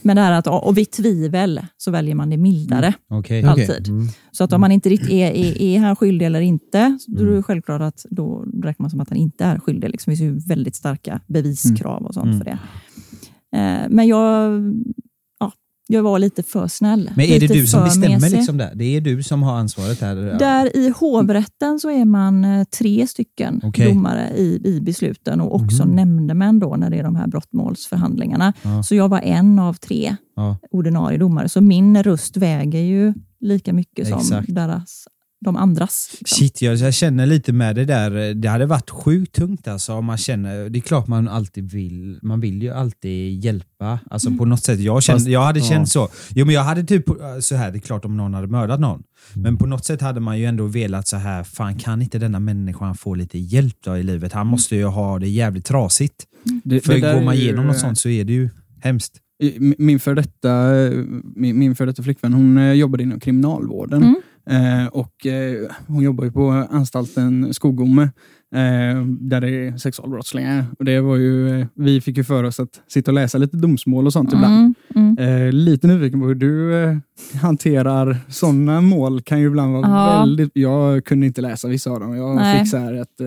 [0.03, 2.95] men det här att och vid tvivel så väljer man det mildare.
[3.09, 3.19] Ja.
[3.19, 3.45] Okej.
[3.45, 3.89] alltid.
[3.89, 4.07] Mm.
[4.31, 7.23] Så att om man inte riktigt är, är, är han skyldig eller inte, så då
[7.23, 9.91] är det självklart att då räknar man som att han inte är skyldig.
[9.91, 10.11] Liksom.
[10.11, 12.39] Det finns ju väldigt starka beviskrav och sånt Mm.
[12.39, 12.59] för det.
[13.57, 14.73] Eh, men jag, ja,
[15.91, 17.11] jag var lite för snäll.
[17.17, 18.73] Men är det du som bestämmer liksom där?
[18.75, 20.17] Det är du som har ansvaret där?
[20.39, 23.93] Där i hovrätten så är man eh, tre stycken Okej.
[23.95, 25.97] domare i, i besluten och också Mhm.
[25.97, 28.53] nämndemän då när det är de här brottmålsförhandlingarna.
[28.63, 28.83] Ja.
[28.83, 30.57] Så jag var en av tre Ja.
[30.71, 34.55] ordinarie domare, så min röst väger ju lika mycket som Exakt.
[34.55, 35.05] deras,
[35.45, 36.09] de andras.
[36.19, 36.37] liksom.
[36.37, 38.35] Shit, jag, jag känner lite med det där.
[38.35, 42.19] Det hade varit sjukt tungt alltså om man känner, det är klart man alltid vill,
[42.23, 43.99] man vill ju alltid hjälpa.
[44.11, 44.81] Alltså på något sätt.
[44.81, 45.65] Jag, kände, Fast- jag hade ja.
[45.65, 46.09] känt så.
[46.35, 47.05] Jo men jag hade typ
[47.41, 49.03] så här, det är klart om någon hade mördat någon.
[49.35, 52.41] Men på något sätt hade man ju ändå velat så här, fan kan inte denna
[52.41, 54.33] människan få lite hjälp då i livet?
[54.33, 56.25] Han måste ju ha det jävligt trasigt.
[56.65, 58.49] Det, För det går man är ju- igenom något sånt så är det ju
[58.81, 59.13] hemskt.
[59.59, 60.65] Min- Min för detta,
[61.37, 64.03] min, min för detta flickvän hon eh, jobbade inom kriminalvården.
[64.03, 64.17] Mm.
[64.49, 68.03] Eh, och eh, Hon jobbar ju på anstalten Skogome
[68.55, 70.65] eh, där det är sexualbrottslingar.
[70.79, 74.07] Och det var ju, vi fick ju för oss att sitta och läsa lite domsmål
[74.07, 74.75] och sånt ibland.
[74.95, 75.55] Mm, mm.
[75.55, 77.01] Lite nyfiken på hur du
[77.41, 79.23] hanterar sådana mål.
[79.23, 80.21] kan ju ibland vara Ja.
[80.21, 80.51] väldigt...
[80.55, 82.17] Jag kunde inte läsa vissa av dem.
[82.17, 82.59] Jag Nej.
[82.59, 83.21] fick så här att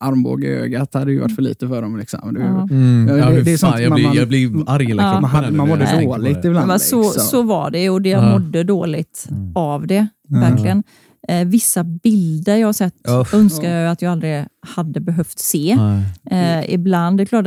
[0.00, 1.96] armbåge i ögat hade ju varit för lite för dem.
[1.98, 2.36] Liksom.
[2.40, 2.62] Ja.
[2.74, 3.08] Mm.
[3.18, 5.20] Ja, det- det är fan, sånt jag, man- blir, man- jag blir arg hela Ja.
[5.20, 6.66] man, hade, man mådde på dåligt ibland.
[6.66, 7.22] Men så, liksom.
[7.22, 8.30] så var det och det, jag Ja.
[8.32, 10.06] mådde dåligt av det.
[10.28, 10.82] verkligen.
[11.28, 13.34] Eh, vissa bilder jag har sett Uff.
[13.34, 15.76] önskar jag att jag aldrig hade behövt se.
[15.76, 16.60] Nej.
[16.64, 17.44] Eh, ibland, det är klart,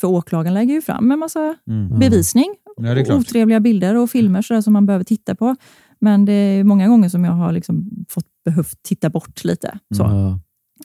[0.00, 1.98] för åklagaren lägger ju fram en massa Mm.
[1.98, 2.54] bevisning.
[2.76, 3.18] Ja, det är klart.
[3.18, 5.56] Otrevliga bilder och filmer sådär som man behöver titta på.
[6.00, 9.78] Men det är många gånger som jag har liksom fått behövt titta bort lite.
[9.96, 10.02] Så.
[10.02, 10.40] Ja.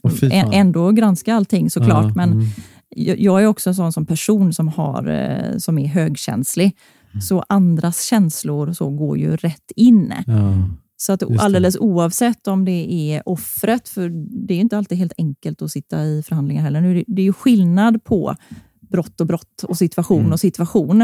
[0.10, 0.32] Fan.
[0.32, 2.46] Ändå granska allting såklart, Ja, men mm.
[2.96, 6.78] jag, är också en sån som person som, har, eh, som är högkänslig.
[7.12, 7.22] Mm.
[7.22, 10.14] Så andras känslor så går ju rätt in.
[10.28, 10.70] Ja.
[10.98, 14.10] Så att alldeles oavsett om det är offret, för
[14.48, 16.82] det är inte alltid helt enkelt att sitta i förhandlingar heller.
[16.82, 18.36] Nu det är ju skillnad på
[18.94, 20.32] brott och brott och situation Mm.
[20.34, 21.02] och situation.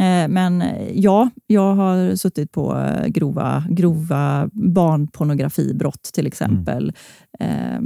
[0.00, 6.92] Eh, Men eh, ja, jag har suttit på eh, grova, grova barnpornografibrott till exempel.
[7.40, 7.80] Eh,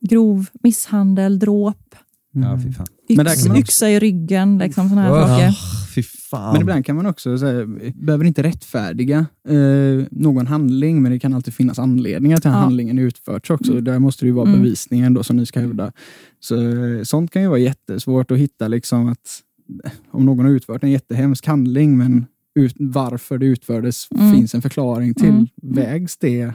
[0.00, 1.94] grov misshandel, dråp,
[2.32, 2.86] Ja, fy fan.
[3.08, 5.48] Men där yx, kan man också- yxa i ryggen, liksom såna här saker.
[5.48, 5.52] Ah,
[5.94, 6.52] fy fan.
[6.52, 11.18] Men ibland kan man också, så här, behöver inte rättfärdiga eh, någon handling, men det
[11.18, 12.60] kan alltid finnas anledningar till att Ja.
[12.60, 13.80] handlingen utförts också.
[13.80, 14.62] Där måste det ju vara Mm.
[14.62, 15.92] bevisningen då som ni ska hävda.
[16.40, 19.40] Så, eh, sånt kan ju vara jättesvårt att hitta, liksom att
[19.84, 24.32] eh, om någon har utfört en jättehemsk handling, men ut, varför det utfördes Mm.
[24.34, 25.28] finns en förklaring till.
[25.28, 25.46] Mm.
[25.62, 26.52] Vägs det?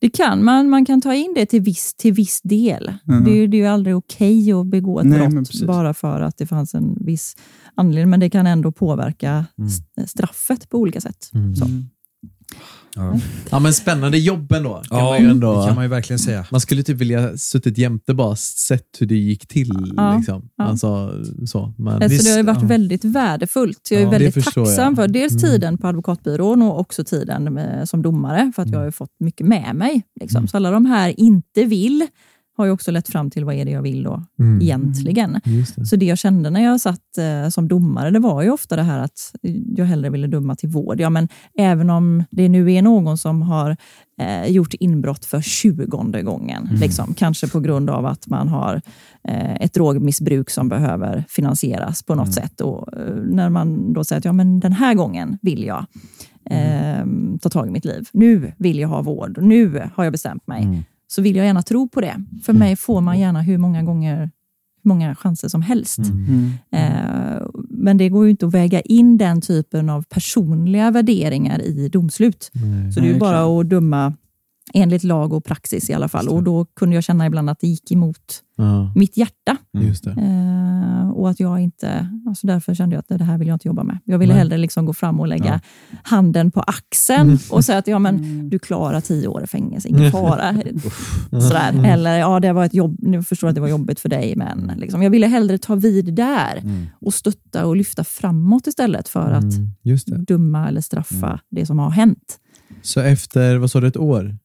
[0.00, 2.92] Det kan man, man kan ta in det till viss, till viss del.
[3.08, 3.24] Mm.
[3.24, 5.32] Det, är- det är ju aldrig okej att begå ett Nej, brott
[5.66, 7.36] bara för att det fanns en viss
[7.74, 11.30] anledning, men det kan ändå påverka st- straffet på olika sätt.
[11.34, 11.54] Mm.
[12.96, 13.18] Ja.
[13.50, 14.74] Ja, men spännande jobb ändå.
[14.74, 16.46] Kan Ja, man, ju ändå det kan man ju verkligen säga.
[16.50, 19.92] man skulle typ vilja suttit jämte bara sett hur det gick till.
[19.96, 20.48] Ja, Liksom.
[20.56, 20.64] ja.
[20.64, 21.12] Alltså,
[21.46, 21.74] så.
[21.78, 22.68] Men, Eh, Så Visst, det har ju varit ja.
[22.68, 23.88] väldigt värdefullt.
[23.90, 24.96] Jag är väldigt tacksam jag.
[24.96, 25.42] för dels Mm.
[25.42, 29.14] tiden på advokatbyrån och också tiden med, som domare, för att jag har ju fått
[29.20, 30.02] mycket med mig.
[30.20, 30.38] Liksom.
[30.38, 30.48] Mm.
[30.48, 32.06] Så alla de här inte vill
[32.56, 34.62] har ju också lett fram till vad är det jag vill då Mm.
[34.62, 35.40] egentligen.
[35.44, 35.86] Just det.
[35.86, 38.82] Så det jag kände när jag satt eh, som domare, det var ju ofta det
[38.82, 39.32] här att
[39.76, 41.00] jag hellre ville döma till vård.
[41.00, 43.76] Ja, men även om det nu är någon som har
[44.20, 48.80] eh, gjort inbrott för tjugonde gången, liksom, kanske på grund av att man har
[49.28, 52.60] eh, ett drogmissbruk som behöver finansieras på något sätt.
[52.60, 55.86] Och, eh, när man då säger att ja, men den här gången vill jag
[56.50, 57.06] eh,
[57.40, 58.08] ta tag i mitt liv.
[58.12, 59.38] Nu vill jag ha vård.
[59.42, 60.62] Nu har jag bestämt mig.
[61.08, 62.24] Så vill jag gärna tro på det.
[62.44, 64.30] För mig får man gärna hur många gånger
[64.82, 65.98] hur många chanser som helst.
[65.98, 66.50] Mm.
[66.70, 71.88] Eh, men det går ju inte att väga in den typen av personliga värderingar i
[71.88, 72.50] domslut.
[72.52, 72.92] Nej.
[72.92, 74.12] Så det är ju bara att döma
[74.74, 76.28] enligt lag och praxis i alla fall.
[76.28, 79.56] Och då kunde jag känna ibland att det gick emot Ja, mitt hjärta.
[79.72, 80.10] just det.
[80.10, 83.68] Eh, och att jag inte, alltså därför kände jag att det här vill jag inte
[83.68, 83.98] jobba med.
[84.04, 84.38] Jag ville Nej.
[84.38, 85.60] hellre liksom gå fram och lägga
[86.02, 87.38] handen på axeln Mm.
[87.50, 90.52] och säga att ja, men, du klarar tio år i fängelse, ingen fara.
[91.30, 91.68] Sådär.
[91.72, 91.84] Mm.
[91.84, 94.34] Eller ja, det var ett jobb, nu förstår jag att det var jobbigt för dig,
[94.36, 96.62] men liksom, jag ville hellre ta vid där
[97.00, 100.16] och stötta och lyfta framåt istället för att Mm, just det.
[100.18, 102.38] döma eller straffa det som har hänt.
[102.82, 104.36] Så efter, vad sa du, ett år?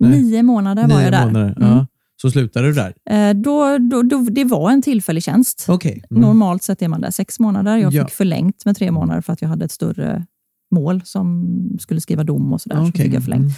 [0.00, 0.22] Nej.
[0.22, 1.26] Nio månader var Nio jag där.
[1.26, 1.54] månader.
[1.56, 1.68] Mm.
[1.68, 1.86] Ja.
[2.22, 2.94] Så slutade du där?
[3.10, 5.66] Eh, Då, då, då, det var en tillfällig tjänst.
[5.68, 6.02] Okej.
[6.10, 6.20] Mm.
[6.22, 7.76] Normalt sett är man där sex månader.
[7.76, 8.04] Jag Ja.
[8.06, 10.26] fick förlängt med tre månader för att jag hade ett större
[10.70, 11.46] mål som
[11.80, 12.76] skulle skriva dom och sådär.
[12.76, 13.04] Så Okej.
[13.04, 13.52] fick jag förlängt.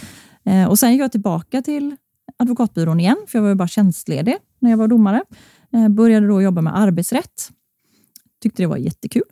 [0.45, 1.95] Eh, Och sen gick jag tillbaka till
[2.37, 5.23] advokatbyrån igen, för jag var ju bara tjänstledig när jag var domare.
[5.73, 7.49] Eh, Började då jobba med arbetsrätt.
[8.43, 9.23] Tyckte det var jättekul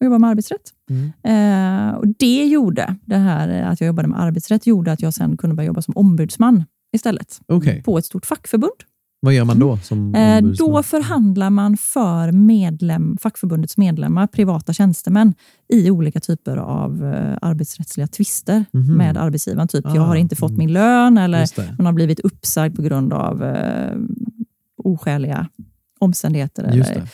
[0.00, 0.72] att jobba med arbetsrätt.
[0.90, 1.88] Mm.
[1.90, 5.14] Eh, och det gjorde, det här eh, att jag jobbade med arbetsrätt, gjorde att jag
[5.14, 7.40] sen kunde börja jobba som ombudsman istället.
[7.46, 7.82] Okej.
[7.82, 8.72] På ett stort fackförbund.
[9.20, 10.42] Vad gör man då som Eh?
[10.42, 15.34] Då förhandlar man för medlem, fackförbundets medlemmar, privata tjänstemän,
[15.68, 18.94] i olika typer av eh, arbetsrättsliga tvister Mhm.
[18.96, 19.68] med arbetsgivaren.
[19.68, 20.58] Typ, jag Ah, har inte fått mm.
[20.58, 23.96] min lön eller man har blivit uppsagd på grund av eh,
[24.84, 25.48] oskäliga
[25.98, 26.62] omständigheter.
[26.64, 27.08] Eller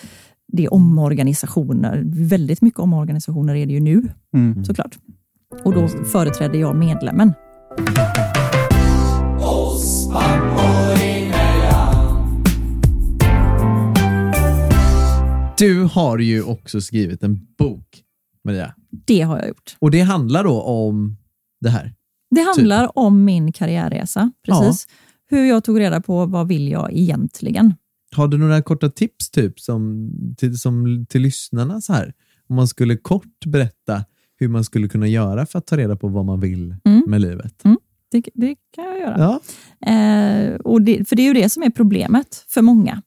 [0.56, 0.64] det.
[0.64, 2.02] är omorganisationer.
[2.06, 4.02] Väldigt mycket omorganisationer är det ju nu
[4.34, 4.64] Mm.
[4.64, 4.98] såklart.
[5.64, 7.32] Och då företrädde jag medlemmen.
[15.58, 18.02] Du har ju också skrivit en bok,
[18.44, 18.74] Maria.
[19.06, 19.76] Det har jag gjort.
[19.78, 21.16] Och det handlar då om
[21.60, 21.94] det här.
[22.30, 24.86] Det handlar om min karriärresa, precis.
[25.30, 27.74] Hur jag tog reda på vad vill jag egentligen.
[28.16, 32.12] Har du några korta tips typ som till, som, till lyssnarna så här?
[32.48, 34.04] Om man skulle kort berätta
[34.36, 37.02] hur man skulle kunna göra för att ta reda på vad man vill Mm.
[37.06, 37.62] med livet.
[38.10, 39.18] Det, det kan jag göra.
[39.18, 39.40] Ja.
[39.92, 43.02] Eh, och det, för det är ju det som är problemet för många.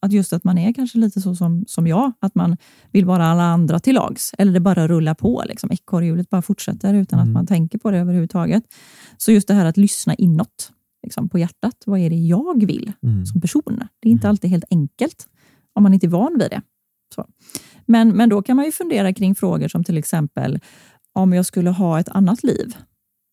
[0.00, 2.56] Att just att man är kanske lite så som, som jag, att man
[2.92, 4.34] vill vara alla andra till lags.
[4.38, 5.42] Eller det bara rullar på.
[5.48, 5.70] Liksom.
[5.72, 7.28] Ekorrhjulet bara fortsätter utan Mm.
[7.28, 8.64] att man tänker på det överhuvudtaget.
[9.16, 11.82] Så just det här att lyssna inåt, liksom, på hjärtat.
[11.86, 13.26] Vad är det jag vill Mm.
[13.26, 13.80] som person?
[14.00, 15.28] Det är inte alltid helt enkelt
[15.74, 16.62] om man inte är van vid det.
[17.14, 17.26] Så.
[17.86, 20.60] Men, men då kan man ju fundera kring frågor som till exempel,
[21.12, 22.76] om jag skulle ha ett annat liv,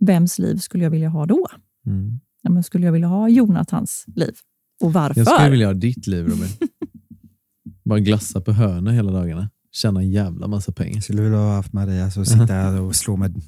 [0.05, 1.47] vems liv skulle jag vilja ha då?
[1.87, 2.19] Mm.
[2.41, 4.35] Ja, men skulle jag vilja ha Jonathans liv?
[4.83, 5.19] Och varför?
[5.21, 6.47] Jag skulle vilja ha ditt liv Robin.
[7.85, 9.49] Bara glassa på hörna hela dagarna.
[9.71, 11.01] Tjäna en jävla massa pengar.
[11.01, 13.41] Skulle vilja ha haft Maria så sitta och slå med,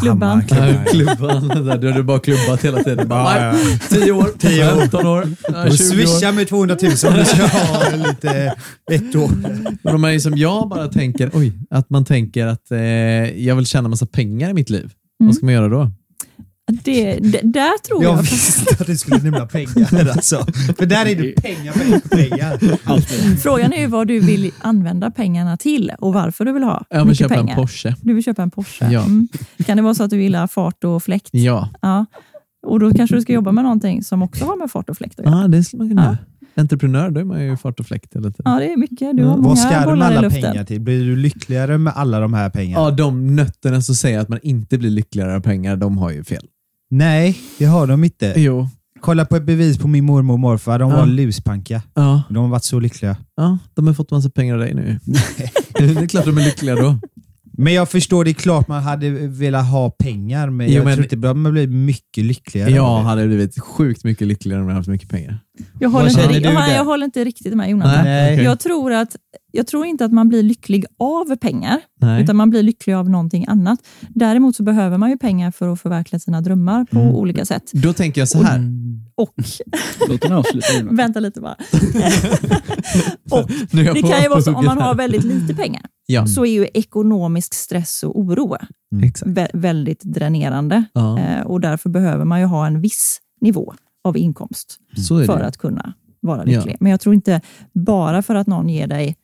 [0.00, 0.42] Klubban.
[0.50, 1.48] Ja, klubban.
[1.48, 3.08] Där, Du hade bara klubbat hela tiden.
[3.08, 4.80] Bara, Ja, nej, 10 år, 10 år.
[4.80, 6.06] 15 år, ja, Och 20 år.
[6.06, 8.54] swisha med 200 000 om du ska ha lite
[8.90, 9.30] ett år.
[9.84, 12.78] Och de är som jag bara tänker, oj, att man tänker att eh,
[13.44, 14.92] jag vill tjäna massa pengar i mitt liv.
[15.18, 15.90] Vad ska man göra då?
[16.84, 18.22] Det, det, där tror Jag jag...
[18.22, 20.46] visste att du skulle nämna pengar alltså.
[20.78, 23.36] För där är det pengar, pengar, pengar.
[23.36, 27.04] Frågan är ju vad du vill använda pengarna till och varför du vill ha Jag
[27.04, 27.54] vill köpa pengar.
[27.56, 27.94] en Porsche.
[28.02, 28.90] Du vill köpa en Porsche.
[28.90, 29.00] Ja.
[29.04, 29.28] Mm.
[29.66, 31.28] Kan det vara så att du gillar fart och fläkt?
[31.32, 32.06] Ja, Ja.
[32.66, 35.20] Och då kanske du ska jobba med någonting som också har med fart och fläkt
[35.20, 35.44] att göra.
[35.44, 36.06] ah, det skulle man kunna Ja.
[36.08, 36.18] göra.
[36.54, 38.52] Entreprenör, då är man ju fart och fläkt hela tiden.
[38.52, 39.16] Ja, det är mycket.
[39.16, 40.80] Du har Vad många ska du med alla pengar till?
[40.80, 42.84] Blir du lyckligare med alla de här pengarna?
[42.84, 46.24] Ja, de nötterna som säger att man inte blir lyckligare av pengar, de har ju
[46.24, 46.46] fel.
[46.90, 48.32] Nej, det har de inte.
[48.36, 48.68] Jo.
[49.00, 50.78] Kolla på ett bevis på min mormor och morfar.
[50.78, 50.96] De Ja.
[50.96, 51.82] var luspanka.
[51.94, 53.16] Ja, De har varit så lyckliga.
[53.36, 54.98] ja, de har fått massa pengar av dig nu.
[55.74, 56.98] det är klart de är lyckliga då.
[57.52, 60.94] Men jag förstår, det är klart man hade velat ha pengar, men Jo, jag men-
[60.94, 62.70] tror inte man blir mycket lyckligare.
[62.70, 65.38] Jag hade blivit sjukt mycket lyckligare om jag haft mycket pengar.
[65.80, 66.74] Jag håller, Vad inte, jag, där?
[66.74, 68.04] jag håller inte riktigt med Jonathan.
[68.04, 68.42] Nej.
[68.42, 69.16] Jag, tror att,
[69.52, 72.22] jag tror inte att man blir lycklig av pengar, Nej.
[72.22, 73.78] utan man blir lycklig av någonting annat.
[74.08, 77.14] Däremot så behöver man ju pengar för att förverkliga sina drömmar på Mm.
[77.14, 77.70] olika sätt.
[77.72, 78.60] Då tänker jag så här.
[79.14, 79.34] Och,
[80.08, 80.66] Låt den avsluta.
[80.80, 80.92] Jonas.
[80.98, 81.54] vänta lite bara.
[83.30, 86.44] och jag det kan ju vara så om man har väldigt lite pengar, Ja, så
[86.46, 88.56] är ju ekonomisk stress och oro
[89.04, 89.30] exakt.
[89.30, 90.84] vä- väldigt dränerande.
[90.92, 95.38] Ja, Eh, och därför behöver man ju ha en viss nivå av inkomst är för
[95.38, 95.46] det.
[95.46, 96.58] att kunna vara Ja.
[96.58, 96.76] lycklig.
[96.80, 97.40] Men jag tror inte
[97.74, 99.16] bara för att någon ger dig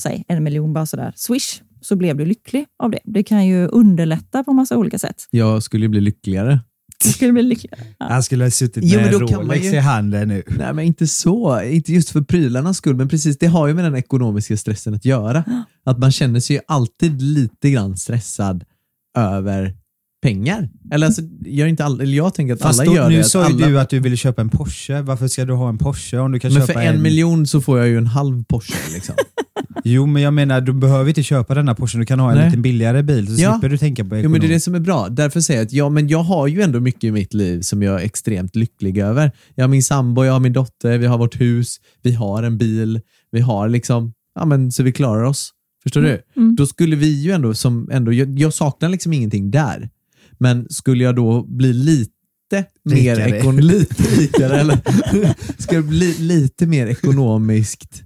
[0.00, 2.98] säg, en miljon bara sådär, swish, så blev du lycklig av det.
[3.04, 5.26] Det kan ju underlätta på massa olika sätt.
[5.30, 6.60] Jag skulle ju bli lyckligare.
[7.04, 7.72] Du skulle bli lycklig.
[7.98, 8.06] Ja.
[8.08, 10.28] Han skulle ha suttit Jo, med men en då kan man Rolex ju- i handen
[10.28, 10.42] nu.
[10.58, 11.62] Nej, men inte så.
[11.62, 15.04] Inte just för prylarnas skull, men precis det har ju med den ekonomiska stressen att
[15.04, 15.44] göra.
[15.84, 18.64] Att man känner sig ju alltid lite grann stressad
[19.18, 19.76] över
[20.22, 20.68] pengar.
[20.92, 23.24] Eller alltså, gör inte alla, eller jag tänker att Fast alla då, gör nu det.
[23.24, 25.02] sa att ju alla, du att du ville köpa en Porsche.
[25.02, 27.60] Varför ska du ha en Porsche om du kan men köpa för en, miljon så
[27.60, 28.74] får jag ju en halv Porsche.
[28.94, 29.14] Liksom.
[29.84, 31.98] Jo, men jag menar, du behöver inte köpa denna Porsche.
[31.98, 32.46] Du kan ha en Nej.
[32.46, 33.52] lite billigare bil så Ja.
[33.52, 34.32] slipper du tänka på Jo, ekonomi.
[34.32, 35.08] men det är det som är bra.
[35.08, 37.82] Därför säger jag att ja, men jag har ju ändå mycket i mitt liv som
[37.82, 39.32] jag är extremt lycklig över.
[39.54, 42.58] Jag har min sambo, jag har min dotter, vi har vårt hus, vi har en
[42.58, 43.00] bil,
[43.32, 45.50] vi har liksom, ja men så vi klarar oss.
[45.82, 46.22] Förstår du?
[46.36, 46.56] Mm.
[46.56, 49.90] Då skulle vi ju ändå, som ändå jag, jag saknar liksom ingenting där.
[50.38, 54.78] Men skulle jag då bli lite mer, ekon, lite rikare, eller
[55.62, 58.02] ska jag bli lite mer ekonomiskt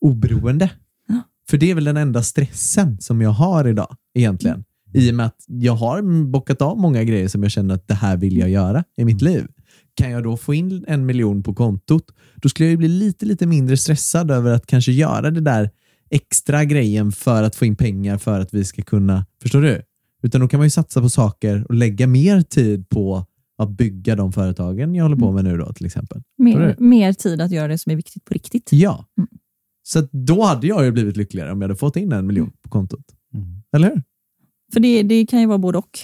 [0.00, 0.70] oberoende?
[1.08, 1.22] Ja.
[1.50, 4.64] För det är väl den enda stressen som jag har idag egentligen.
[4.94, 7.94] I och med att jag har bockat av många grejer som jag känner att det
[7.94, 9.46] här vill jag göra i mitt liv.
[9.94, 12.04] Kan jag då få in en miljon på kontot,
[12.36, 15.70] då skulle jag ju bli lite, lite mindre stressad över att kanske göra det där
[16.10, 19.82] extra grejen för att få in pengar för att vi ska kunna, förstår du?
[20.24, 23.26] Utan då kan man ju satsa på saker och lägga mer tid på
[23.58, 26.22] att bygga de företagen jag håller på med nu då till exempel.
[26.38, 28.68] Mer, mer tid att göra det som är viktigt på riktigt.
[28.72, 29.04] Ja.
[29.18, 29.28] Mm.
[29.82, 32.68] Så då hade jag ju blivit lyckligare om jag hade fått in en miljon på
[32.68, 33.04] kontot.
[33.34, 33.62] Mm.
[33.76, 34.02] Eller hur?
[34.72, 35.98] För det, det kan ju vara både och.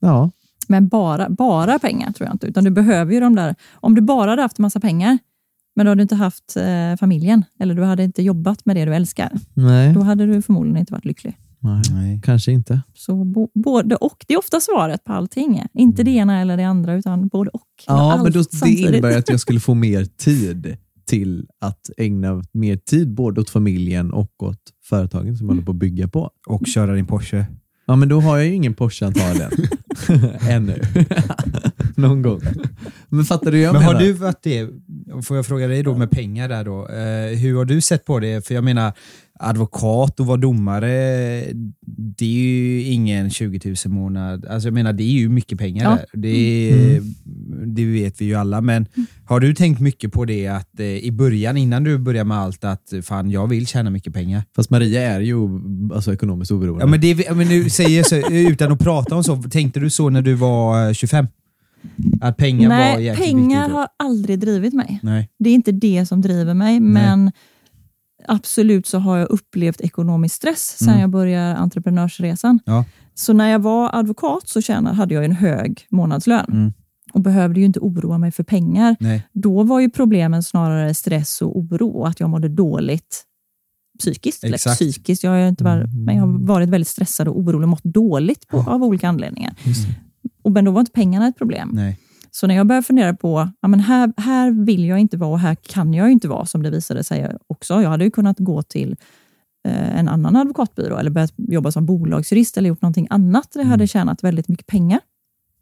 [0.00, 0.30] Ja.
[0.68, 3.54] Men bara, bara pengar tror jag inte, utan du behöver ju de där.
[3.72, 5.18] Om du bara hade haft massa pengar,
[5.76, 8.84] men då hade du inte haft eh, familjen, eller du hade inte jobbat med det
[8.84, 9.94] du älskar, Nej.
[9.94, 11.36] då hade du förmodligen inte varit lycklig.
[11.60, 11.82] Nej.
[11.90, 12.20] Nej.
[12.24, 12.80] Kanske inte.
[12.94, 14.24] Så bo, både och.
[14.28, 15.62] Det är ofta svaret på allting.
[15.74, 17.62] Inte det ena eller det andra, utan både och.
[17.86, 22.76] Ja, men då, det innebär att jag skulle få mer tid till att ägna mer
[22.76, 26.30] tid både åt familjen och åt företagen som jag håller på att bygga på.
[26.46, 27.46] Och köra din Porsche.
[27.86, 29.50] Ja, men då har jag ju ingen Porsche antagligen.
[30.40, 30.80] Ännu.
[31.98, 32.40] Någon gång.
[33.08, 33.94] Men fattar du hur jag Men menar?
[33.94, 34.68] har du varit det,
[35.24, 38.20] får jag fråga dig då med pengar där då, eh, hur har du sett på
[38.20, 38.46] det?
[38.46, 38.92] För jag menar,
[39.40, 40.88] advokat och vara domare,
[41.86, 44.46] det är ju ingen 20 000 månad.
[44.46, 45.90] Alltså jag menar, det är ju mycket pengar Ja.
[45.90, 46.20] där.
[46.20, 47.02] Det, är,
[47.66, 48.60] det vet vi ju alla.
[48.60, 48.86] Men
[49.24, 52.64] har du tänkt mycket på det att eh, i början, innan du börjar med allt,
[52.64, 54.42] att fan jag vill tjäna mycket pengar?
[54.56, 55.36] Fast Maria är ju
[55.94, 56.82] alltså, ekonomiskt oberoende.
[56.84, 59.90] Ja, men det, men nu säger jag så, utan att prata om så, tänkte du
[59.90, 61.26] så när du var eh, 25?
[62.20, 63.74] Att pengar var Nej, jäkligt pengar viktigt?
[63.76, 65.00] har aldrig drivit mig.
[65.02, 65.30] Nej.
[65.38, 67.32] Det är inte det som driver mig, men
[68.28, 71.00] absolut så har jag upplevt ekonomisk stress sedan Mm.
[71.00, 72.60] jag började entreprenörsresan.
[72.64, 72.84] Ja.
[73.14, 76.72] Så när jag var advokat så tjänade, hade jag en hög månadslön Mm.
[77.12, 78.96] och behövde ju inte oroa mig för pengar.
[79.00, 79.22] Nej.
[79.32, 83.24] Då var ju problemen snarare stress och oro att jag mådde dåligt
[83.98, 84.44] psykiskt.
[84.44, 87.68] Eller psykiskt, jag har, inte varit, men jag har varit väldigt stressad och orolig och
[87.68, 89.54] mått dåligt på, av olika anledningar.
[90.28, 90.42] Det.
[90.42, 91.70] och men då var inte pengarna ett problem.
[91.72, 91.98] Nej.
[92.30, 95.40] Så när jag började fundera på, ja, men här, här vill jag inte vara och
[95.40, 97.82] här kan jag inte vara, som det visade sig också.
[97.82, 98.96] Jag hade ju kunnat gå till
[99.68, 103.68] eh, en annan advokatbyrå eller börjat jobba som bolagsjurist eller gjort någonting annat där jag
[103.68, 105.00] hade tjänat väldigt mycket pengar.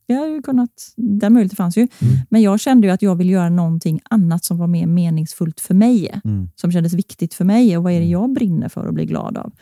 [0.09, 1.89] Det hade ju kunnat, den möjligheten fanns ju.
[2.29, 5.75] Men jag kände ju att jag vill göra någonting annat som var mer meningsfullt för
[5.75, 6.21] mig.
[6.25, 6.49] Mm.
[6.57, 9.39] Som kändes viktigt för mig och vad är det jag brinner för och blir glad
[9.39, 9.53] av.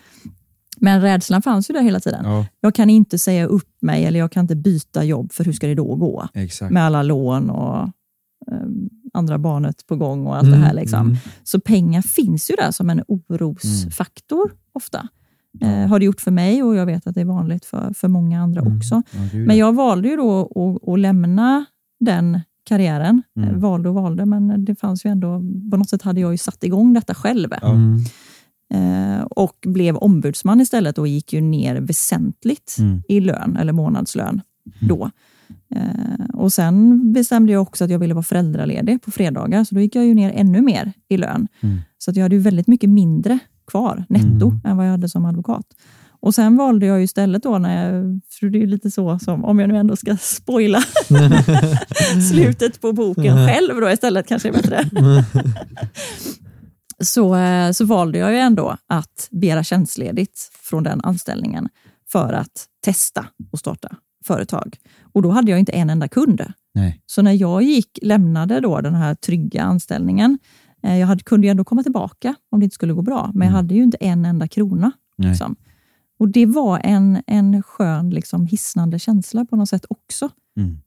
[0.77, 2.25] Men rädslan fanns ju där hela tiden.
[2.25, 5.53] Ja, Jag kan inte säga upp mig eller jag kan inte byta jobb för hur
[5.53, 6.29] ska det då gå?
[6.35, 6.73] exakt.
[6.73, 7.77] Med alla lån och
[8.51, 8.59] eh,
[9.15, 10.75] andra barnet på gång och allt det här.
[10.75, 11.01] Liksom.
[11.01, 11.17] Mm.
[11.45, 15.09] Så pengar finns ju där som en orosfaktor ofta.
[15.61, 18.09] Eh, har det gjort för mig och jag vet att det är vanligt för, för
[18.09, 19.03] många andra också.
[19.11, 19.55] Ja, Men ja.
[19.55, 21.65] jag valde ju då att, att lämna
[22.01, 23.23] den karriären.
[23.37, 23.61] Mm.
[23.61, 25.39] Valde och valde, men det fanns ju ändå,
[25.71, 27.49] på något sätt hade jag ju satt igång detta själv.
[28.75, 29.19] Mm.
[29.21, 33.03] Eh, och blev ombudsman istället och gick ju ner väsentligt Mm.
[33.09, 34.41] i lön, eller månadslön
[34.81, 35.11] då.
[35.75, 39.81] Eh, och Sen bestämde jag också att jag ville vara föräldraledig på fredagar, så då
[39.81, 41.49] gick jag ju ner ännu mer i lön.
[41.61, 41.79] Mm.
[41.99, 45.25] Så att jag hade ju väldigt mycket mindre kvar netto än vad jag hade som
[45.25, 45.67] advokat.
[46.21, 49.59] Och Sen valde jag istället då, när jag, för det är lite så som, om
[49.59, 50.81] jag nu ändå ska spoila
[52.33, 54.85] slutet på boken själv då istället kanske är bättre.
[56.99, 61.69] Så, eh, så valde jag ju ändå att begära tjänstledigt från den anställningen
[62.09, 64.77] för att testa och starta företag.
[65.13, 66.45] Och då hade jag inte en enda kund.
[66.75, 67.01] Nej.
[67.07, 70.39] Så när jag gick, lämnade då den här trygga anställningen,
[70.83, 73.49] eh, jag hade, kunde ju ändå komma tillbaka om det inte skulle gå bra, men
[73.49, 74.93] jag hade ju inte en enda krona.
[75.19, 75.57] Liksom.
[76.19, 80.31] Och Det var en, en skön, liksom, hisnande känsla på något sätt också.
[80.57, 80.79] Mm.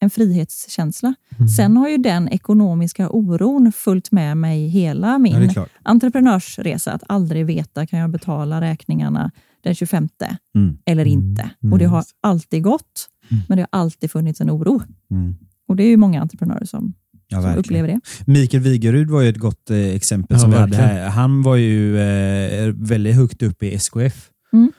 [0.00, 1.14] En frihetskänsla.
[1.56, 6.92] Sen har ju den ekonomiska oron följt med mig hela min Ja, entreprenörsresa.
[6.92, 9.30] Att aldrig veta, kan jag betala räkningarna
[9.62, 10.08] den 25
[10.54, 10.78] Mm.
[10.84, 11.50] eller inte?
[11.62, 13.08] Mm, Och Det har alltid gått,
[13.48, 14.82] men det har alltid funnits en oro.
[15.10, 15.34] Mm.
[15.68, 16.92] Och Det är ju många entreprenörer som,
[17.28, 18.00] Ja, som upplever det.
[18.26, 21.08] Mikael Wigerud var ju ett gott eh, exempel Ja, som vi hade här.
[21.08, 24.28] Han var ju eh, väldigt högt upp i SKF.
[24.52, 24.72] Mm.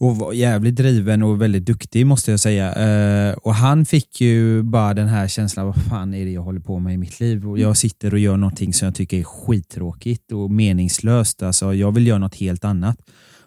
[0.00, 2.74] Och var jävligt driven och väldigt duktig måste jag säga.
[2.74, 6.60] Eh, och han fick ju bara den här känslan, vad fan är det jag håller
[6.60, 7.48] på med i mitt liv?
[7.48, 11.42] Och jag sitter och gör någonting som jag tycker är skittråkigt och meningslöst.
[11.42, 12.96] Alltså, jag vill göra något helt annat.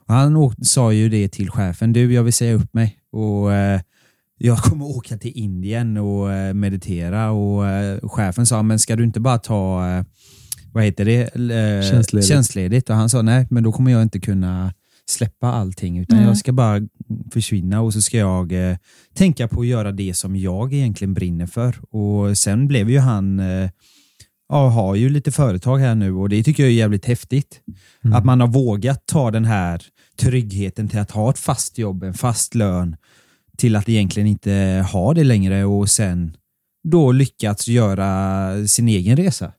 [0.08, 2.98] Och han sa ju det till chefen, du jag vill säga upp mig.
[3.12, 3.82] Och eh,
[4.38, 9.20] jag kommer åka till Indien och eh, meditera och chefen sa, men ska du inte
[9.20, 9.82] bara ta,
[10.74, 11.30] vad heter det,
[11.92, 12.28] Tjänstledigt.
[12.28, 12.90] tjänstledigt?
[12.90, 14.74] Och han sa, nej men då kommer jag inte kunna
[15.10, 16.28] släppa allting utan Nej.
[16.28, 16.82] jag ska bara
[17.34, 18.78] försvinna och så ska jag eh,
[19.14, 21.96] tänka på att göra det som jag egentligen brinner för.
[21.96, 23.70] Och sen blev ju han, eh,
[24.50, 27.62] ja, har ju lite företag här nu och det tycker jag är jävligt häftigt.
[28.14, 29.82] Att man har vågat ta den här
[30.20, 32.96] tryggheten till att ha ett fast jobb, en fast lön,
[33.58, 36.38] till att egentligen inte ha det längre och sen
[36.84, 39.52] då lyckats göra sin egen resa.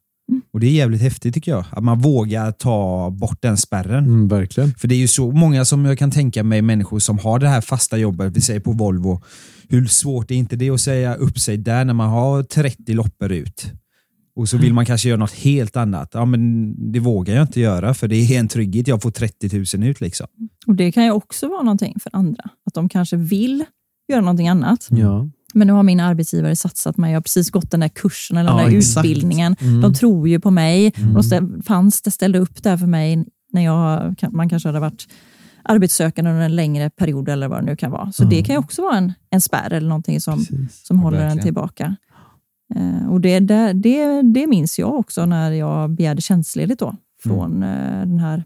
[0.52, 4.04] Och Det är jävligt häftigt tycker jag, att man vågar ta bort den spärren.
[4.04, 4.74] Mm, verkligen.
[4.74, 7.48] För det är ju så många som jag kan tänka mig människor som har det
[7.48, 9.22] här fasta jobbet, vi säger på Volvo.
[9.68, 13.32] Hur svårt är inte det att säga upp sig där när man har 30 loppor
[13.32, 13.72] ut?
[14.36, 16.10] Och så vill man kanske göra något helt annat.
[16.12, 18.88] Ja, men det vågar jag inte göra för det är en trygghet.
[18.88, 20.26] Jag får 30 000 ut liksom.
[20.66, 22.44] Och Det kan ju också vara någonting för andra.
[22.66, 23.64] Att de kanske vill
[24.08, 24.88] göra någonting annat.
[24.90, 25.28] Ja.
[25.54, 27.12] Men nu har min arbetsgivare satsat mig.
[27.12, 29.06] Jag har precis gått den där kursen eller den Ja, där exakt.
[29.06, 29.56] utbildningen.
[29.60, 29.80] Mm.
[29.80, 30.92] De tror ju på mig.
[31.14, 35.08] De ställ, fanns det, ställde upp där för mig när jag, man kanske hade varit
[35.62, 38.12] arbetssökande under en längre period eller vad det nu kan vara.
[38.12, 40.86] Så det kan också vara en, en spärr eller någonting som, Precis.
[40.86, 41.96] som håller en tillbaka.
[42.74, 47.62] Eh, och det, det, det, det minns jag också när jag begärde tjänstledigt då, från
[47.62, 48.44] eh, den här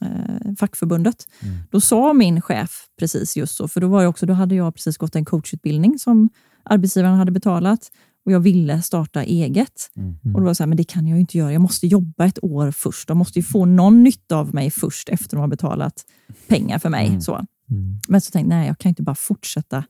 [0.00, 1.28] eh, fackförbundet.
[1.70, 4.74] Då sa min chef precis just så, för då, var jag också, då hade jag
[4.74, 6.28] precis gått en coachutbildning som
[6.70, 7.90] arbetsgivaren hade betalat
[8.24, 9.90] och jag ville starta eget.
[10.34, 11.52] Och då var så här, men det kan jag ju inte göra.
[11.52, 13.08] Jag måste jobba ett år först.
[13.08, 16.04] De måste ju få någon nytta av mig först efter de har betalat
[16.48, 17.06] pengar för mig.
[17.20, 17.44] Så.
[18.08, 19.84] Men så tänkte jag, nej, jag kan inte bara fortsätta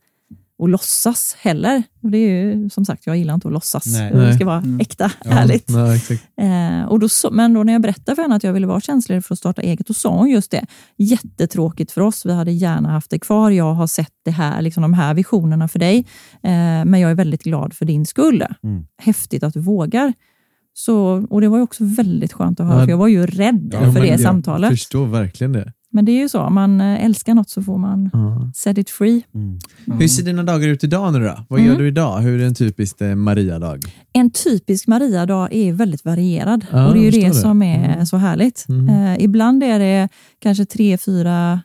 [0.61, 1.83] och låtsas heller.
[2.03, 3.87] Och det är ju, som sagt, jag gillar inte att låtsas.
[3.87, 4.13] Nej.
[4.13, 5.71] Det ska vara äkta, härligt.
[5.71, 6.23] Ja, exakt.
[6.41, 9.25] Eh, och då, men då när jag berättade för henne att jag ville vara tjänstledig
[9.25, 10.67] för att starta eget, då sa hon just det.
[10.97, 12.27] Jättetråkigt för oss.
[12.27, 13.51] Vi hade gärna haft det kvar.
[13.51, 15.99] Jag har sett det här, liksom de här visionerna för dig.
[16.43, 16.51] Eh,
[16.85, 18.45] men jag är väldigt glad för din skull.
[18.63, 18.85] Mm.
[19.03, 20.13] Häftigt att du vågar.
[20.75, 22.85] Så, och Det var ju också väldigt skönt att höra, Ja.
[22.85, 24.71] för jag var ju rädd Ja, för det jag samtalet.
[24.71, 25.73] förstår verkligen det.
[25.93, 28.51] Men det är ju så, om man eh, älskar något så får man Ja.
[28.55, 29.23] set it free.
[30.01, 31.45] Hur ser dina dagar ut idag nu då?
[31.49, 31.73] Vad Mm.
[31.73, 32.19] gör du idag?
[32.21, 33.81] Hur är en typisk eh, Maria-dag?
[34.13, 37.35] En typisk Maria-dag är väldigt varierad Ja, och det är ju det, det.
[37.35, 38.07] som är Mm.
[38.07, 38.67] så härligt.
[38.69, 38.89] Mm.
[38.89, 41.61] Eh, ibland är det kanske tre, fyra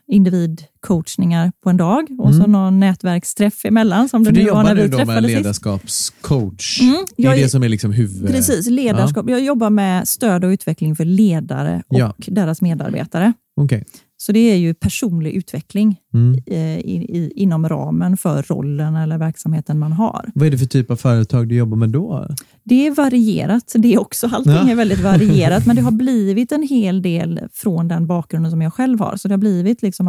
[0.89, 2.51] individcoachningar på en dag och så Mm.
[2.51, 6.81] någon nätverksträff emellan som För det du nu var jobbar när vi då med ledarskapscoach.
[6.81, 8.27] Mm, Det är det som är liksom huvud...
[8.27, 9.29] Precis, ledarskap.
[9.29, 12.13] Jag jobbar med stöd och utveckling för ledare och Ja.
[12.27, 13.33] deras medarbetare.
[13.61, 13.83] Okej.
[14.17, 16.39] Så det är ju personlig utveckling Mm.
[16.47, 20.31] eh, i, i, inom ramen för rollen eller verksamheten man har.
[20.35, 22.27] Vad är det för typ av företag du jobbar med då?
[22.63, 24.27] Det är varierat, det är också.
[24.33, 24.69] Allting Ja.
[24.71, 28.73] är väldigt varierat, men det har blivit en hel del från den bakgrunden som jag
[28.73, 29.17] själv har.
[29.17, 30.07] Så det har blivit liksom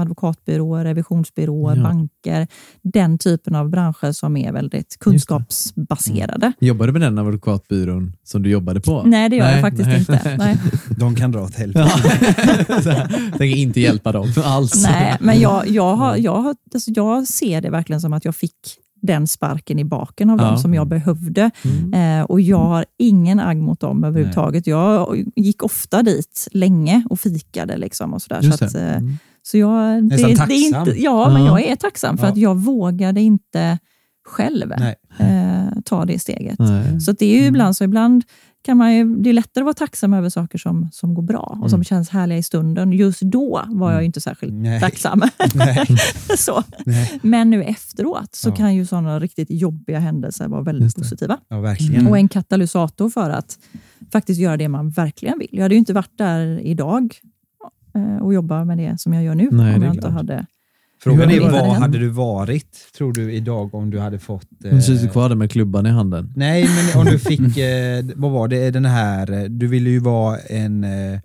[0.66, 1.82] advokatbyråer, revisionsbyråer, Ja.
[1.82, 2.46] banker,
[2.82, 6.52] den typen av branscher som är väldigt kunskapsbaserade.
[6.60, 9.02] Jobbar du med den advokatbyrån som du jobbade på?
[9.02, 9.98] Nej, det gör Nej, jag faktiskt nej.
[9.98, 10.36] inte.
[10.38, 10.56] Nej.
[10.98, 11.88] De kan dra åt helvete.
[12.68, 14.82] Här, Tänker inte hjälpa dem alls.
[14.82, 18.36] Nej, men jag, jag, har, jag, har, alltså jag ser det verkligen som att jag
[18.36, 18.54] fick
[19.06, 20.44] den sparken i baken av Ja.
[20.44, 21.50] dem som jag behövde.
[21.64, 22.20] Mm.
[22.20, 24.66] Eh, och jag har ingen agg mot dem överhuvudtaget.
[24.66, 27.76] Jag gick ofta dit länge och fikade.
[27.76, 28.40] Liksom och sådär.
[28.42, 29.18] Just Så, att, eh, Mm.
[29.42, 30.88] så jag, det, Nästan det är tacksam.
[30.88, 31.60] inte, ja, men Ja.
[31.60, 33.78] jag är tacksam för att jag vågade inte
[34.28, 34.94] själv Nej.
[35.18, 36.58] eh, ta det steget.
[36.58, 37.00] Nej.
[37.00, 38.24] Så det är ju ibland så, ibland
[38.66, 41.58] kan man ju, det är lättare att vara tacksam över saker som, som går bra
[41.62, 42.92] och som känns härliga i stunden.
[42.92, 44.80] Just då var jag ju inte särskilt Nej.
[44.80, 45.22] tacksam.
[45.54, 45.86] Nej.
[46.38, 46.62] så.
[46.86, 47.20] Nej.
[47.22, 48.54] Men nu efteråt så Ja.
[48.54, 51.38] kan ju sådana riktigt jobbiga händelser vara väldigt positiva.
[51.48, 52.06] Ja, verkligen.
[52.06, 53.58] Och en katalysator för att
[54.12, 55.48] faktiskt göra det man verkligen vill.
[55.52, 57.14] Jag hade ju inte varit där idag
[57.94, 60.12] eh, och jobba med det som jag gör nu om jag inte klart.
[60.12, 60.46] hade...
[61.06, 64.46] Frågan är, vad hade du varit, tror du, idag om du hade fått...
[64.64, 66.32] eh, Hon sitter kvar där med klubban i handen.
[66.36, 69.98] Nej, men om du fick, eh, vad var det, den här, eh, du ville ju
[69.98, 70.84] vara en...
[70.84, 71.20] Eh,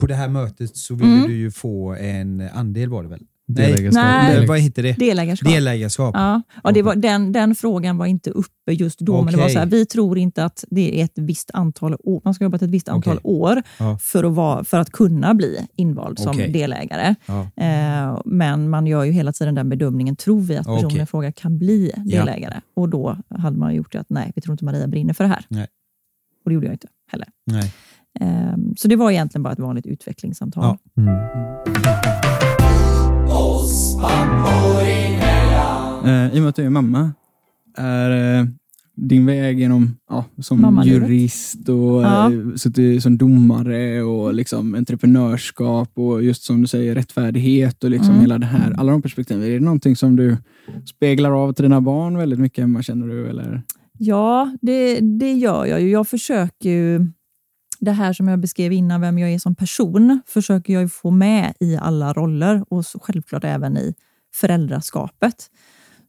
[0.00, 1.28] på det här mötet så ville Mm.
[1.28, 3.22] du ju få en andel var det väl?
[3.48, 4.04] Nej, Delägarskap.
[4.04, 4.46] Nej.
[4.46, 4.92] vad heter det?
[4.92, 5.48] Delägarskap.
[5.52, 6.14] Delägarskap.
[6.14, 9.48] Ja, och det var, den, den frågan var inte uppe just då, men det var
[9.48, 12.56] så här, vi tror inte att det är ett visst antal år, man ska jobba
[12.56, 13.30] ett visst antal Okej.
[13.32, 13.98] år Ja.
[14.02, 16.52] för, att vara, för att kunna bli invald som Okej.
[16.52, 17.14] delägare.
[17.26, 17.40] Ja.
[17.64, 21.32] Eh, men man gör ju hela tiden den bedömningen, tror vi att personen i fråga
[21.32, 22.18] kan bli Ja.
[22.18, 22.60] delägare?
[22.76, 25.30] Och då hade man gjort det att nej, vi tror inte Maria brinner för det
[25.30, 25.44] här.
[25.48, 25.66] Nej.
[26.44, 27.28] Och det gjorde jag inte heller.
[27.46, 27.72] Nej.
[28.20, 30.76] Eh, så det var egentligen bara ett vanligt utvecklingssamtal.
[30.94, 31.02] Ja.
[31.02, 32.35] Mm.
[36.04, 37.10] Eh, I och med att du är mamma,
[37.76, 38.46] är eh,
[38.96, 41.02] din väg genom ja, som Mammalivet.
[41.08, 42.32] jurist och Ja.
[42.32, 48.10] eh, suttit som domare och liksom entreprenörskap och just som du säger rättfärdighet och liksom
[48.10, 48.20] Mm.
[48.20, 49.42] hela det här, alla de perspektiven.
[49.44, 50.36] Är det någonting som du
[50.86, 53.28] speglar av till dina barn väldigt mycket hemma känner du?
[53.28, 53.62] Eller?
[53.98, 55.90] Ja, det, det gör jag ju.
[55.90, 57.06] Jag försöker ju,
[57.78, 61.54] det här som jag beskrev innan, vem jag är som person, försöker jag få med
[61.60, 63.94] i alla roller och självklart även i
[64.34, 65.50] föräldraskapet.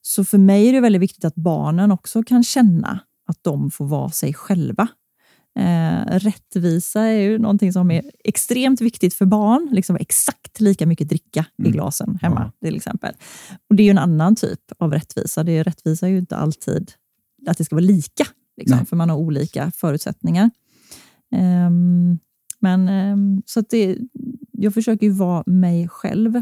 [0.02, 3.86] Så för mig är det väldigt viktigt att barnen också kan känna att de får
[3.86, 4.88] vara sig själva.
[5.60, 9.70] Eh, rättvisa är ju någonting som är extremt viktigt för barn.
[9.72, 11.72] Liksom exakt lika mycket dricka i Mm.
[11.72, 13.14] glasen hemma till exempel.
[13.70, 15.44] Och Det är ju en annan typ av rättvisa.
[15.44, 16.92] Det är, rättvisa är ju inte alltid
[17.48, 18.26] att det ska vara lika,
[18.58, 20.52] liksom, för man har olika förutsättningar.
[21.36, 22.20] Ehm,
[22.60, 23.98] men ehm, så att det,
[24.52, 26.42] Jag försöker ju vara mig själv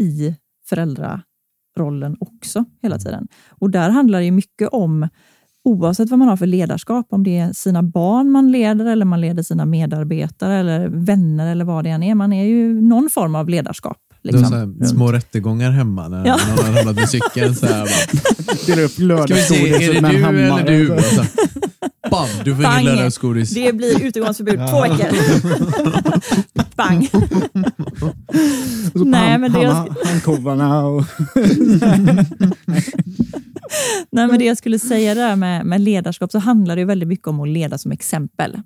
[0.00, 0.34] i
[0.68, 3.28] föräldrarollen också hela tiden.
[3.48, 5.08] Och där handlar det mycket om,
[5.64, 9.20] oavsett vad man har för ledarskap, om det är sina barn man leder eller man
[9.20, 12.14] leder sina medarbetare eller vänner eller vad det än är.
[12.14, 13.96] Man är ju någon form av ledarskap.
[14.24, 14.88] Liksom, så här, runt.
[14.88, 16.36] små rättegångar hemma när Ja.
[16.56, 17.54] någon har ramlat med cykeln.
[17.54, 20.62] Så här, bara, Delar upp Ska vi se, är det med en du hammare.
[20.62, 20.86] eller du?
[22.12, 23.54] Bam, du får ingen lördagsgodis.
[23.54, 25.08] Det blir utegångsförbud två veckor.
[26.76, 27.10] Bang!
[28.94, 31.04] Nej, men det Handkovarna och...
[34.10, 37.08] Nej, men det jag skulle säga där med, med ledarskap så handlar det ju väldigt
[37.08, 38.60] mycket om att leda som exempel.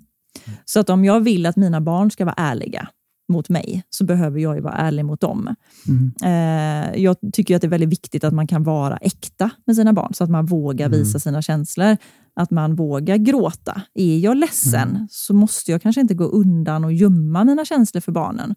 [0.65, 2.87] Så att om jag vill att mina barn ska vara ärliga
[3.29, 5.55] mot mig så behöver jag ju vara ärlig mot dem.
[5.87, 6.11] Mm.
[6.23, 9.93] Eh, jag tycker att det är väldigt viktigt att man kan vara äkta med sina
[9.93, 11.97] barn så att man vågar visa sina känslor.
[12.39, 13.81] Att man vågar gråta.
[13.93, 18.11] Är jag ledsen så måste jag kanske inte gå undan och gömma mina känslor för
[18.11, 18.55] barnen.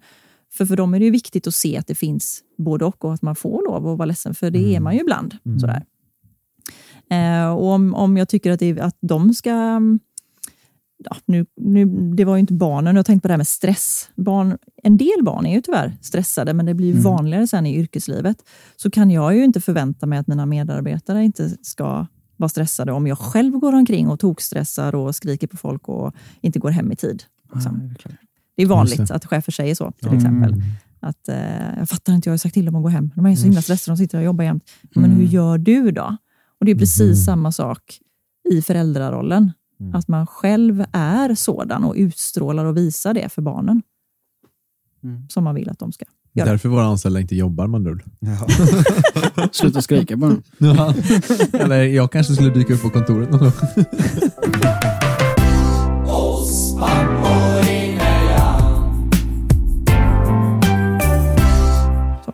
[0.53, 3.15] För för dem är det ju viktigt att se att det finns både och och
[3.15, 5.37] att man får lov att vara ledsen, för det är man ju ibland.
[5.61, 5.85] Sådär.
[7.11, 9.81] Eh, och om, om jag tycker att, det, att de ska...
[11.05, 14.11] Ja, nu, nu, det var ju inte barnen, jag tänkte på det här med stress.
[14.17, 17.77] Barn, en del barn är ju tyvärr stressade, men det blir ju vanligare sen i
[17.77, 18.37] yrkeslivet.
[18.77, 22.07] Så kan jag ju inte förvänta mig att mina medarbetare inte ska
[22.41, 26.59] vara stressade om jag själv går omkring och tokstressar och skriker på folk och inte
[26.59, 27.23] går hem i tid.
[27.55, 27.95] Liksom.
[28.57, 30.55] Det är vanligt att chefer säger så, till exempel.
[31.01, 33.11] Att, eh, jag fattar inte, jag har sagt till dem att gå hem.
[33.17, 33.51] De är så Mm.
[33.51, 34.71] himla stressade, de sitter och jobbar jämt.
[34.95, 36.17] Men hur gör du då?
[36.61, 37.15] Och Det är precis Mm.
[37.25, 37.99] samma sak
[38.51, 39.53] i föräldrarollen.
[39.81, 39.95] Mm.
[39.95, 43.83] Att man själv är sådan och utstrålar och visar det för barnen.
[45.03, 45.29] Mm.
[45.29, 46.05] Som man vill att de ska
[46.35, 46.49] göra.
[46.49, 48.03] Därför våra anställda inte jobbar med andra ord.
[48.21, 48.47] Ja.
[49.53, 50.37] Sluta skrika bara.
[50.59, 50.95] Ja.
[51.53, 53.53] Eller jag kanske skulle dyka upp på kontoret någon gång.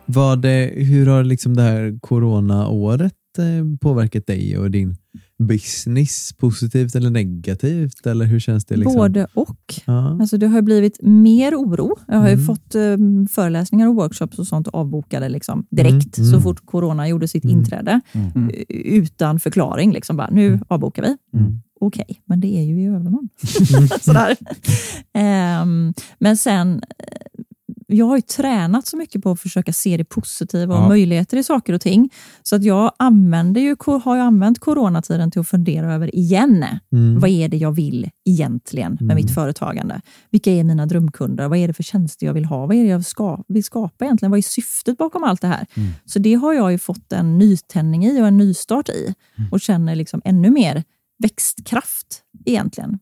[0.05, 4.97] Vad, hur har liksom det här coronaåret eh, påverkat dig och din
[5.43, 6.33] business?
[6.33, 8.05] Positivt eller negativt?
[8.05, 8.75] Eller hur känns det?
[8.77, 8.95] Liksom?
[8.95, 9.73] Både och.
[9.85, 10.17] Ja.
[10.21, 11.97] Alltså det har blivit mer oro.
[12.07, 12.45] Jag har ju Mm.
[12.45, 12.97] fått eh,
[13.31, 16.31] föreläsningar och workshops och sånt avbokade liksom, direkt Mm, mm.
[16.39, 17.57] så fort corona gjorde sitt Mm.
[17.57, 18.01] inträde.
[18.13, 18.49] Mm.
[18.49, 19.91] Eh, Utan förklaring.
[19.93, 21.17] Liksom bara, nu avbokar vi.
[21.39, 21.61] Mm.
[21.79, 23.29] Okej, men det är ju i övermorgon.
[24.01, 24.35] Sådär.
[25.13, 26.81] Ehm, men sen,
[27.89, 30.87] jag har ju tränat så mycket på att försöka se det positiva och Ja.
[30.87, 32.09] möjligheter i saker och ting.
[32.43, 36.65] Så att jag använder ju, har ju använt coronatiden till att fundera över igen.
[36.91, 37.19] Mm.
[37.19, 39.15] Vad är det jag vill egentligen med Mm.
[39.15, 40.01] mitt företagande?
[40.31, 41.47] Vilka är mina drömkunder?
[41.47, 42.65] Vad är det för tjänster jag vill ha?
[42.65, 44.31] Vad är det jag ska, vill skapa egentligen?
[44.31, 45.65] Vad är syftet bakom allt det här?
[45.75, 45.89] Mm.
[46.05, 49.13] Så det har jag ju fått en nytändning i och en nystart i
[49.51, 50.83] och känner liksom ännu mer
[51.23, 52.99] växtkraft egentligen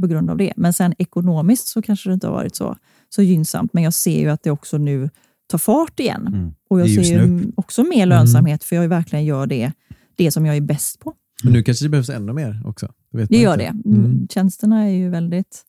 [0.00, 0.52] på grund av det.
[0.56, 2.76] Men sen ekonomiskt så kanske det inte har varit så,
[3.08, 5.10] så gynnsamt, men jag ser ju att det också nu
[5.46, 6.26] tar fart igen.
[6.26, 6.54] Mm.
[6.70, 9.72] Och jag Det ser ju också mer lönsamhet för jag verkligen gör det,
[10.16, 11.14] det som jag är bäst på.
[11.44, 12.92] Men nu kanske det behövs ännu mer också.
[13.12, 13.72] Det man gör inte.
[13.84, 13.88] det.
[13.90, 14.28] Mm.
[14.28, 15.62] Tjänsterna är ju väldigt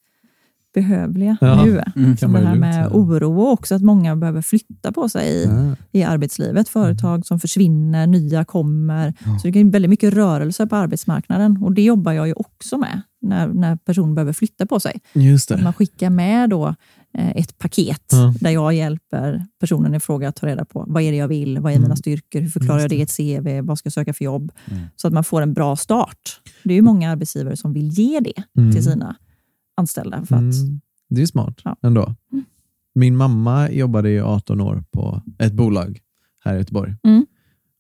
[0.82, 1.66] behövliga Ja.
[1.66, 1.84] nu.
[1.96, 2.18] Mm.
[2.18, 5.76] Som det här med oro och också att många behöver flytta på sig i, Ja.
[5.92, 6.70] i arbetslivet.
[6.70, 9.14] Företag som försvinner, nya kommer.
[9.42, 13.02] Så det är väldigt mycket rörelse på arbetsmarknaden och det jobbar jag ju också med
[13.22, 15.00] när, när personer behöver flytta på sig.
[15.14, 16.76] Just man skickar med då
[17.18, 21.12] eh, ett paket där jag hjälper personen i fråga att ta reda på vad är
[21.12, 21.98] det jag vill, vad är mina Mm.
[21.98, 24.52] styrkor, hur förklarar jag det i ett CV, vad ska jag söka för jobb?
[24.72, 24.84] Mm.
[24.96, 26.42] Så att man får en bra start.
[26.64, 28.72] Det är ju många arbetsgivare som vill ge det Mm.
[28.74, 29.16] till sina
[29.78, 30.26] anställda.
[30.26, 30.82] För att, Mm.
[31.10, 31.76] Det är smart Ja.
[31.84, 32.16] ändå.
[32.34, 32.46] Mm.
[32.96, 36.00] Min mamma jobbade i 18 år på ett bolag
[36.46, 36.96] här i Göteborg.
[37.04, 37.26] Mm.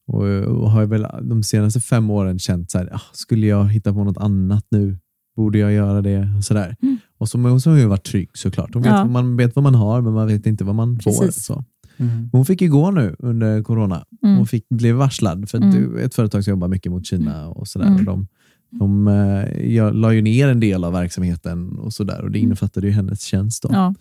[0.08, 0.24] Och,
[0.62, 4.04] och har väl de senaste fem åren känt så här, ah, skulle jag hitta på
[4.04, 4.98] något annat nu?
[5.36, 6.34] Borde jag göra det?
[6.38, 6.76] Och, så där.
[6.82, 6.98] Mm.
[7.18, 8.74] och så, så har hon ju varit trygg såklart.
[8.74, 9.06] Hon vet, Ja.
[9.06, 11.12] man vet vad man har, men man vet inte vad man får.
[11.26, 11.45] Precis.
[11.45, 11.64] Så.
[11.98, 12.30] Mm.
[12.32, 14.06] Hon fick ju gå nu under corona.
[14.24, 14.38] Mm.
[14.38, 15.72] Hon fick, blev varslad för Mm.
[15.72, 17.48] det är ett företag som jobbar mycket mot Kina.
[17.50, 17.86] och sådär.
[17.86, 17.98] Mm.
[18.00, 18.28] Och de
[18.70, 22.88] de eh, jag la ju ner en del av verksamheten och sådär och det innefattade
[22.88, 23.63] ju hennes tjänst.
[23.63, 23.70] Då.
[23.72, 23.93] ja.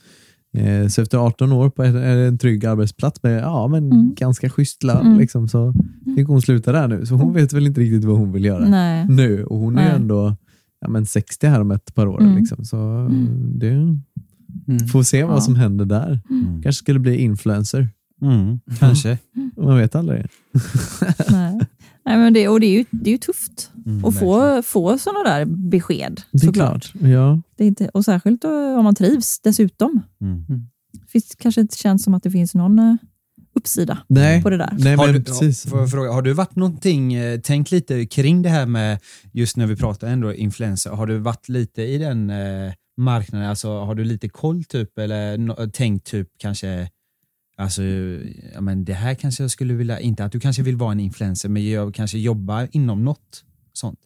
[0.60, 4.14] Eh, så efter 18 år på en, en trygg arbetsplats med ja, men Mm.
[4.14, 5.18] ganska schysst lön Mm.
[5.18, 5.74] liksom, så
[6.16, 7.06] fick hon sluta där nu.
[7.06, 9.06] Så hon vet väl inte riktigt vad hon vill göra Nej.
[9.08, 9.44] nu.
[9.44, 9.94] Och hon är Nej.
[9.96, 10.36] ändå
[10.80, 12.20] ja, men 60 här om ett par år.
[12.22, 12.36] Mm.
[12.36, 12.64] Liksom.
[12.64, 13.58] Så Mm.
[13.58, 13.68] det
[14.68, 14.88] Mm.
[14.92, 15.40] får se vad Ja.
[15.40, 16.20] som händer där.
[16.30, 16.62] Mm.
[16.62, 17.88] Kanske skulle bli influencer.
[18.22, 18.60] Mm.
[18.78, 19.18] Kanske.
[19.56, 20.26] Man vet aldrig.
[21.30, 21.60] Nej.
[22.06, 24.98] Nej, men det, och det är ju, det är ju tufft Mm, att få, få
[24.98, 26.22] sådana där besked.
[26.30, 26.92] Det är såklart.
[26.92, 27.02] klart.
[27.02, 27.42] Ja.
[27.56, 30.02] Det är inte, och särskilt då, om man trivs dessutom.
[30.20, 30.44] Mm.
[31.08, 32.94] Finns, kanske inte känns som att det finns någon eh,
[33.54, 34.76] uppsida Nej, på det där.
[34.78, 35.66] Nej Har men du, precis.
[35.66, 38.98] Jag fråga, har du varit någonting, eh, tänkt lite kring det här med,
[39.32, 43.68] just när vi pratar ändå influencer, har du varit lite i den eh, marknaden, alltså
[43.68, 46.88] har du lite koll typ eller no, tänkt typ kanske,
[47.56, 47.82] alltså
[48.54, 51.00] ja, men det här kanske jag skulle vilja, inte att du kanske vill vara en
[51.00, 53.98] influencer, men jag kanske jobbar inom något sånt.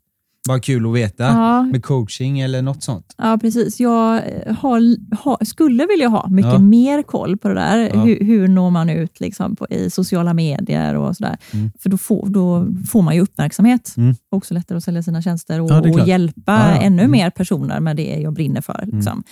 [0.48, 3.14] Bara kul att veta, Ja, med coaching eller något sånt.
[3.18, 3.80] ja, precis.
[3.80, 4.80] Jag eh, har,
[5.16, 6.58] har, skulle vilja ha mycket Ja.
[6.58, 7.90] mer koll på det där.
[7.94, 8.00] Ja.
[8.00, 11.38] Hur, hur når man ut liksom, på, i sociala medier och sådär.
[11.52, 11.70] Mm.
[11.78, 13.94] För då får, då får man ju uppmärksamhet.
[13.96, 14.14] Mm.
[14.30, 16.80] Också lättare att sälja sina tjänster och, och hjälpa Ja, ja.
[16.82, 17.10] ännu Mm.
[17.10, 18.84] mer personer med det jag brinner för.
[18.92, 19.22] Liksom.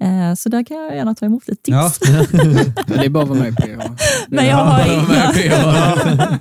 [0.00, 1.76] Eh, så där kan jag gärna ta emot lite tips.
[1.76, 1.90] Ja.
[2.86, 3.80] Det är bara att vara med i PH.
[4.28, 5.32] Men jag har inga...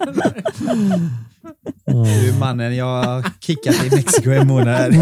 [1.86, 4.94] Du är mannen, jag har kickat i Mexiko en månad.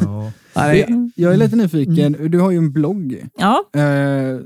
[0.00, 0.32] ja.
[1.14, 2.16] Jag är lite nyfiken.
[2.30, 3.28] Du har ju en blogg.
[3.38, 3.82] Ja, Uh,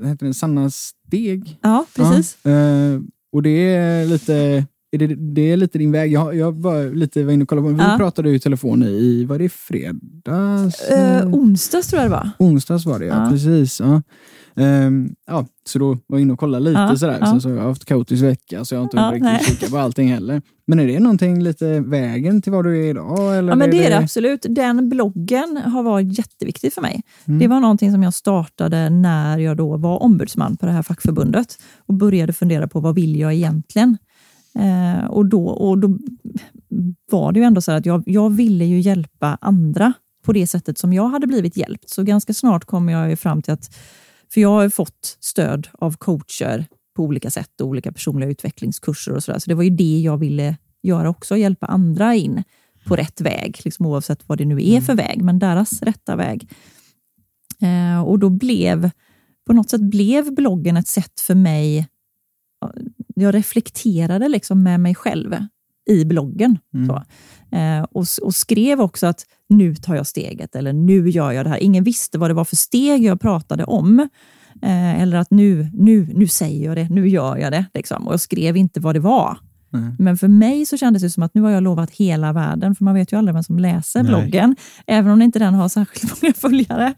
[0.07, 1.57] heter den Sanna Steg?
[1.61, 2.37] ja, precis.
[2.43, 2.99] Ja, eh,
[3.33, 6.11] och det är lite är det, det är lite din väg.
[6.11, 7.95] Jag, jag var lite var inne och kollade på, vi Ja.
[7.97, 10.81] pratade ju i telefon i, var det fredags?
[10.81, 12.29] Eh, onsdags tror jag det var.
[12.39, 13.23] Onsdags var det, ja.
[13.23, 13.29] Ja.
[13.31, 13.79] Precis.
[13.79, 14.01] Ja.
[14.55, 17.17] Ehm, ja, så då var jag inne och kollade lite Ja, sådär.
[17.19, 17.25] ja.
[17.25, 19.77] Sen så har jag haft kaotisk vecka så jag har inte Ja, riktigt kikat på
[19.77, 20.41] allting heller.
[20.67, 23.37] Men är det någonting lite vägen till vad du är idag?
[23.37, 24.45] Eller Ja, men det är det absolut.
[24.49, 27.01] Den bloggen har varit jätteviktig för mig.
[27.25, 27.39] Mm.
[27.39, 31.57] Det var någonting som jag startade när jag då var ombudsman på det här fackförbundet
[31.85, 33.97] och började fundera på vad vill jag egentligen?
[34.59, 35.97] Eh, och, då, och då
[37.11, 39.93] var det ju ändå så här att jag, jag ville ju hjälpa andra
[40.25, 41.89] på det sättet som jag hade blivit hjälpt.
[41.89, 43.75] Så ganska snart kom jag ju fram till att,
[44.33, 46.65] för jag har fått stöd av coacher
[46.95, 49.39] på olika sätt och olika personliga utvecklingskurser och sådär.
[49.39, 52.43] Så det var ju det jag ville göra också, hjälpa andra in
[52.85, 56.49] på rätt väg, liksom oavsett vad det nu är för väg, men deras rätta väg.
[57.61, 58.89] Eh, och då blev,
[59.47, 61.87] på något sätt blev bloggen ett sätt för mig,
[63.15, 65.35] jag reflekterade liksom med mig själv
[65.89, 66.57] i bloggen.
[66.87, 67.03] Så.
[67.57, 71.49] Eh, och, och skrev också att nu tar jag steget, eller nu gör jag det
[71.49, 71.63] här.
[71.63, 73.99] Ingen visste vad det var för steg jag pratade om.
[74.61, 77.65] Eh, eller att nu, nu, nu säger jag det, nu gör jag det.
[77.73, 78.07] Liksom.
[78.07, 79.37] Och jag skrev inte vad det var.
[79.73, 79.95] Nej.
[79.99, 82.83] Men för mig så kändes det som att nu har jag lovat hela världen, för
[82.83, 84.09] man vet ju aldrig vem som läser Nej.
[84.09, 84.55] bloggen,
[84.87, 86.93] även om inte den har särskilt många följare.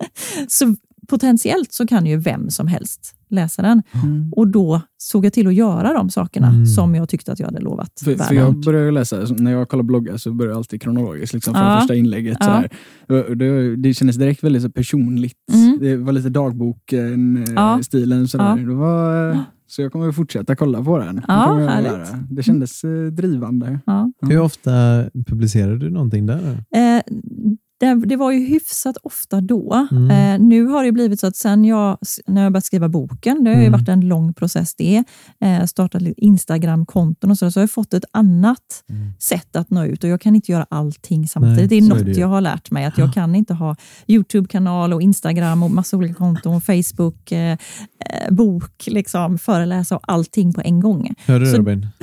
[0.48, 0.76] Så
[1.08, 3.84] potentiellt så kan ju vem som helst läsa den.
[4.32, 7.60] Och då såg jag till att göra de sakerna som jag tyckte att jag hade
[7.60, 10.82] lovat För, för jag börjar ju läsa, när jag kollar bloggar så börjar jag alltid
[10.82, 11.80] kronologiskt liksom, från Ja.
[11.80, 12.38] första inlägget.
[12.40, 12.64] Ja.
[13.08, 13.36] Sådär.
[13.36, 15.38] Det, det kändes direkt väldigt så personligt.
[15.54, 15.78] Mm.
[15.82, 18.28] Det var lite dagboken-stilen.
[18.34, 18.56] Ja.
[18.56, 21.16] Det var, så jag kommer att fortsätta kolla på den.
[21.16, 22.06] Det Ja.
[22.30, 23.80] Det kändes eh, drivande.
[23.86, 24.12] Ja.
[24.22, 24.72] Hur ofta
[25.28, 26.64] publicerar du någonting där?
[26.76, 27.02] Eh,
[27.84, 29.88] det, det var ju hyfsat ofta då.
[29.92, 30.12] Mm.
[30.42, 33.50] Eh, nu har det blivit så att sen jag, när jag börjat skriva boken, det
[33.50, 33.72] har ju Mm.
[33.80, 35.04] varit en lång process det,
[35.42, 38.84] eh, startat Instagram-konton och så, så har jag fått ett annat
[39.20, 41.58] sätt att nå ut och jag kan inte göra allting samtidigt.
[41.58, 42.20] Nej, det är något är det ju.
[42.22, 43.76] jag har lärt mig, att jag kan inte ha
[44.08, 47.58] YouTube-kanal och Instagram och massa olika konton, och Facebook, eh, eh,
[48.32, 51.14] bok, liksom, föreläsa och allting på en gång.
[51.26, 51.88] Hör du Så- Robin?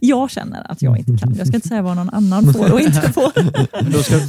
[0.00, 1.34] Jag känner att jag inte kan.
[1.38, 3.32] Jag ska inte säga vad någon annan får och inte får.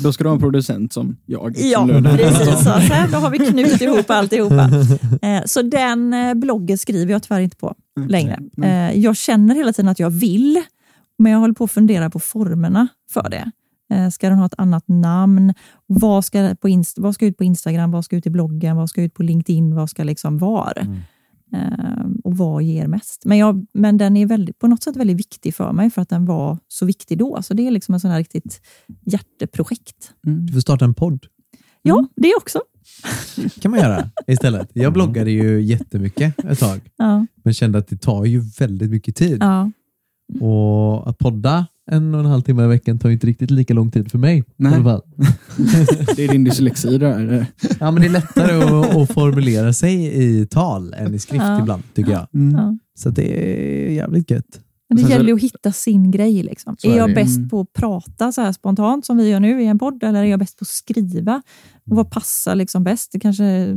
[0.03, 1.57] Då ska, du ha en producent som jag.
[1.57, 2.17] Ja, som lönar.
[2.17, 2.63] precis.
[2.63, 4.69] Så, här, då har vi knutit ihop alltihopa.
[5.21, 7.75] Eh, så den eh, bloggen skriver jag tyvärr inte på
[8.07, 8.39] längre.
[8.63, 10.61] Eh, jag känner hela tiden att jag vill,
[11.17, 13.51] men jag håller på att fundera på formerna för det.
[14.11, 15.53] Ska den ha ett annat namn?
[15.85, 17.91] Vad ska, på vad ska ut på Instagram?
[17.91, 18.77] Vad ska ut i bloggen?
[18.77, 19.75] Vad ska ut på LinkedIn?
[19.75, 20.73] Vad ska liksom var?
[20.75, 20.85] Eh,
[22.23, 23.25] och vad ger mest?
[23.25, 26.09] Men, jag, men den är väldigt, på något sätt väldigt viktig för mig för att
[26.09, 27.41] den var så viktig då.
[27.41, 28.61] Så det är liksom en sån här riktigt
[29.05, 30.11] hjärteprojekt.
[30.21, 31.25] Du får starta en podd.
[31.81, 32.59] Ja, det också.
[33.61, 34.69] kan man göra istället.
[34.73, 39.15] Jag bloggade ju jättemycket ett tag, Ja, men kände att det tar ju väldigt mycket
[39.15, 39.37] tid.
[39.41, 39.71] ja.
[40.41, 43.91] Och att podda en och en halv timme i veckan tar inte riktigt lika lång
[43.91, 44.43] tid för mig.
[44.57, 44.71] Nej.
[44.71, 45.01] I alla fall.
[46.15, 47.45] Det är din dyslexi där.
[47.79, 51.59] Ja, men det är lättare att, att formulera sig i tal än i skrift Ja.
[51.61, 52.27] ibland, tycker jag.
[52.33, 52.55] Mm.
[52.55, 52.77] Ja.
[52.97, 53.49] Så det
[53.89, 54.59] är jävligt gött.
[54.89, 56.43] Men det så- gäller att hitta sin grej.
[56.43, 56.75] Liksom.
[56.83, 57.15] Är är jag det.
[57.15, 57.49] bäst Mm.
[57.49, 60.23] på att prata så här spontant som vi gör nu i en podd eller är
[60.27, 61.41] jag bäst på att skriva?
[61.89, 63.11] Och vad passar liksom bäst?
[63.11, 63.75] Det kanske,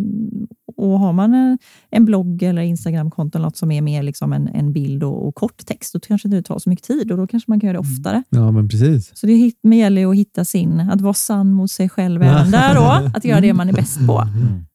[0.76, 1.58] och har man en,
[1.90, 5.34] en blogg eller Instagramkonto eller något som är mer liksom en, en bild och, och
[5.34, 7.82] kort text, då kanske det tar så mycket tid och då kanske man kan göra
[7.82, 8.22] det oftare.
[8.30, 9.11] Ja, men precis.
[9.14, 13.11] Så det gäller att hitta sin, att vara sann mot sig själv även där då.
[13.14, 14.26] Att göra det man är bäst på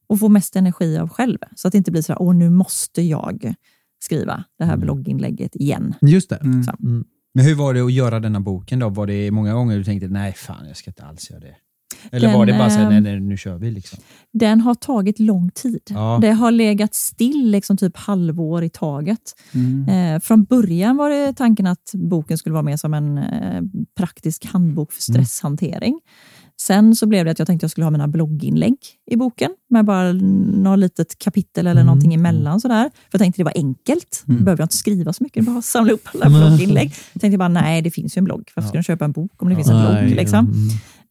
[0.08, 1.38] och få mest energi av själv.
[1.56, 3.54] Så att det inte blir så här, åh nu måste jag
[4.00, 5.94] skriva det här blogginlägget igen.
[6.02, 6.36] Just det.
[6.36, 6.64] Mm.
[6.84, 7.06] Mm.
[7.34, 8.90] Men hur var det att göra denna boken då?
[8.90, 11.56] Var det många gånger du tänkte, nej fan jag ska inte alls göra det?
[12.12, 14.00] Eller Den, var det bara så här, ehm, nej, nej nu kör vi liksom?
[14.34, 15.82] Den har tagit lång tid.
[15.90, 16.20] Ja.
[16.22, 19.20] Det har legat still liksom typ halvår i taget.
[19.54, 19.90] Mm.
[19.90, 23.62] Eh, från början var det tanken att boken skulle vara mer som en eh,
[23.98, 26.00] praktisk handbok för Mm.
[26.62, 28.78] Sen så blev det att jag tänkte att jag skulle ha mina blogginlägg
[29.12, 31.86] i boken med bara något litet kapitel eller Mm.
[31.86, 32.62] någonting emellan.
[32.62, 32.84] Sådär.
[32.94, 34.24] För jag tänkte det var enkelt.
[34.26, 36.40] Då behöver jag inte skriva så mycket, bara samla upp alla Mm.
[36.40, 36.94] blogginlägg.
[37.14, 38.52] Jag tänkte bara, nej det finns ju en blogg.
[38.56, 40.16] Varför ska jag köpa en bok om det finns en blogg?
[40.16, 40.40] Liksom?
[40.46, 40.56] mm.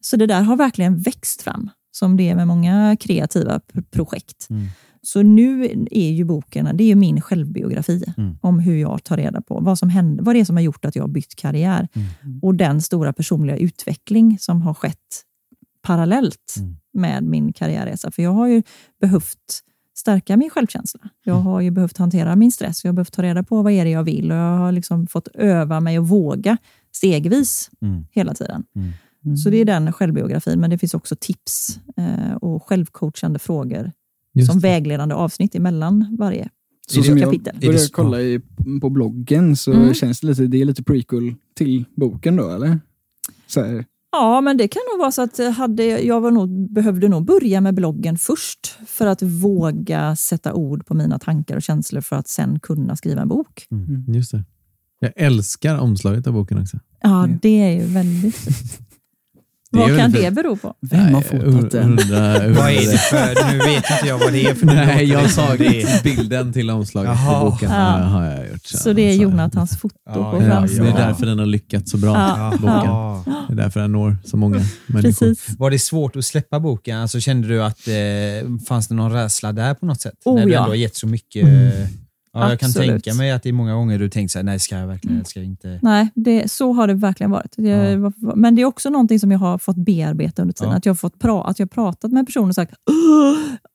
[0.01, 3.59] Så det där har verkligen växt fram, som det är med många kreativa
[3.91, 4.47] projekt.
[4.49, 4.65] Mm.
[5.01, 8.37] Så nu är ju boken det är min självbiografi Mm.
[8.41, 10.85] om hur jag tar reda på vad som hände, vad det är som har gjort
[10.85, 12.39] att jag har bytt karriär Mm.
[12.41, 14.97] och den stora personliga utveckling som har skett
[15.85, 16.75] parallellt Mm.
[16.93, 18.11] med min karriärresa.
[18.11, 18.63] För jag har ju
[19.01, 19.61] behövt
[19.97, 20.99] stärka min självkänsla.
[21.23, 22.83] Jag har ju behövt hantera min stress.
[22.83, 25.07] Jag har behövt ta reda på vad är det jag vill och jag har liksom
[25.07, 26.57] fått öva mig och våga
[26.95, 28.05] stegvis Mm.
[28.11, 28.63] hela tiden.
[28.75, 29.37] Mm.
[29.37, 33.91] Så det är den självbiografin, men det finns också tips eh, och självcoachande frågor
[34.33, 34.67] Just som det.
[34.67, 36.49] vägledande avsnitt emellan varje
[36.87, 37.55] Så som jag kapitel.
[37.59, 38.41] började det- kolla i,
[38.81, 39.93] på bloggen så Mm.
[39.93, 42.79] känns det lite, det är lite prequel till boken då eller?
[43.47, 43.85] Så här,
[44.17, 47.25] Ja, men det kan nog vara så att eh, hade, jag var nog, behövde nog
[47.25, 52.15] börja med bloggen först för att våga sätta ord på mina tankar och känslor för
[52.15, 53.67] att sen kunna skriva en bok.
[54.07, 54.43] Just det.
[54.99, 56.77] Jag älskar omslaget av boken också.
[57.01, 57.37] Ja, Ja.
[57.41, 58.84] det är ju väldigt fint.
[59.71, 60.73] Vad kan det bero på?
[60.81, 61.95] Vem har fotat den?
[62.55, 64.75] Vad är det för, nu vet inte jag vad det är för något.
[64.87, 66.03] Nej, jag sa det.
[66.03, 67.39] bilden till omslaget Jaha.
[67.43, 67.71] på boken.
[67.71, 67.77] Ja.
[67.97, 68.65] Har jag gjort.
[68.65, 70.85] Så det är Jonathans foto Ja, på ja, Ja, framsidan.
[70.85, 72.51] det är därför den har lyckats så bra, Ja.
[72.51, 72.67] boken.
[72.75, 73.23] Ja.
[73.47, 74.55] Det är därför den når så många
[74.87, 75.01] människor.
[75.27, 75.59] Precis.
[75.59, 76.97] Var det svårt att släppa boken?
[76.99, 77.93] Alltså, kände du att eh,
[78.67, 80.13] fanns det någon rädsla där på något sätt?
[80.25, 80.57] Oh, När du ja.
[80.59, 81.43] ändå har gett så mycket.
[81.43, 81.87] eh,
[82.35, 84.59] Ja, jag kan tänka mig att det är många gånger du tänkt så här, nej
[84.59, 85.79] ska jag verkligen, eller ska jag inte?
[85.81, 87.53] Nej, det, så har det verkligen varit.
[87.57, 90.71] Jag, Men det är också någonting som jag har fått bearbeta under tiden.
[90.71, 90.77] Ja.
[90.77, 92.73] Att jag har fått pra, att jag har pratat med personer och sagt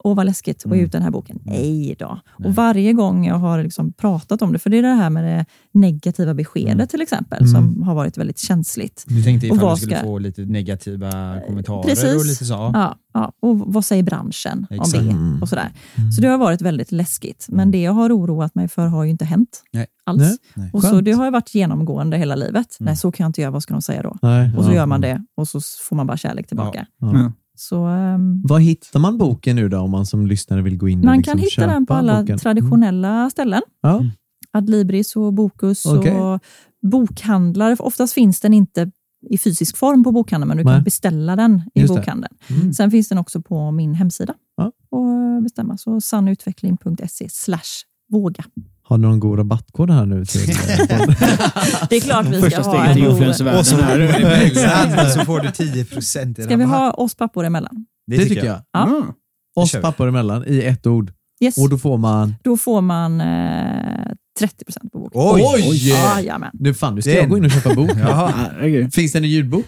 [0.04, 0.86] Åh, vad läskigt att ge Mm.
[0.86, 1.38] ut den här boken.
[1.44, 2.18] Nej då.
[2.38, 2.48] Nej.
[2.48, 5.24] Och varje gång jag har liksom pratat om det, för det är det här med
[5.24, 6.86] det negativa beskedet Mm.
[6.86, 7.50] till exempel, Mm.
[7.52, 9.04] som har varit väldigt känsligt.
[9.08, 12.16] Du tänkte ifall du skulle ska- få lite negativa kommentarer Precis.
[12.16, 12.70] och lite så?
[12.74, 12.96] Ja.
[13.12, 13.32] Ja.
[13.42, 14.98] Och vad säger branschen Exakt.
[14.98, 15.10] om det?
[15.12, 15.42] Mm.
[15.42, 15.72] Och sådär.
[16.16, 17.46] Så det har varit väldigt läskigt.
[17.48, 19.86] Men det jag har oroat mig för har ju inte hänt Nej.
[20.06, 20.20] alls.
[20.20, 20.36] Nej.
[20.54, 20.70] Nej.
[20.72, 22.54] Och så det har ju varit genomgående hela livet.
[22.80, 22.86] Mm.
[22.86, 23.50] Nej, så kan jag inte göra.
[23.50, 24.16] Vad ska de säga då?
[24.22, 24.74] Nej, Och så ja.
[24.74, 26.86] gör man det och så får man bara kärlek tillbaka.
[27.00, 27.12] Ja.
[27.14, 27.32] Ja.
[27.56, 30.98] Så, ehm, Var hittar man boken nu då om man som lyssnare vill gå in
[30.98, 32.38] och man liksom kan hitta den på alla boken?
[32.38, 33.62] traditionella ställen.
[33.82, 34.04] Ja.
[34.52, 36.12] Adlibris och Bokus Okej.
[36.20, 36.40] och
[36.82, 37.76] bokhandlar.
[37.82, 38.90] Oftast finns den inte
[39.30, 40.74] i fysisk form på bokhandeln, men du Nej.
[40.74, 42.00] kan beställa den i Just det.
[42.00, 42.34] bokhandeln.
[42.50, 42.72] Mm.
[42.72, 44.34] Sen finns den också på min hemsida.
[44.56, 44.72] Ja.
[44.90, 45.76] Och bestämma.
[45.78, 48.44] Så sannutveckling.se slash våga.
[48.82, 50.24] Har du någon god rabattkod här nu?
[50.24, 50.40] Till,
[51.90, 53.28] Det är klart vi ska Första ha en god-.
[53.58, 54.00] Och så här.
[54.00, 57.86] emellan så får du 10 procent Ska vi ha oss pappor emellan?
[58.06, 58.60] det tycker jag.
[58.72, 58.80] Ja.
[58.80, 59.60] Ah.
[59.60, 61.12] Oss pappor emellan i ett ord.
[61.40, 61.58] Yes.
[61.58, 62.34] Och då får man...
[62.42, 65.20] Då får man eh, 30 procent på boken.
[65.54, 65.88] Oj!
[65.88, 66.50] Jajamän.
[66.52, 67.18] Nu fan, nu ska Den.
[67.20, 67.90] jag gå in och köpa bok.
[67.96, 68.94] Herregud.
[68.94, 69.66] Finns den i ljudbok?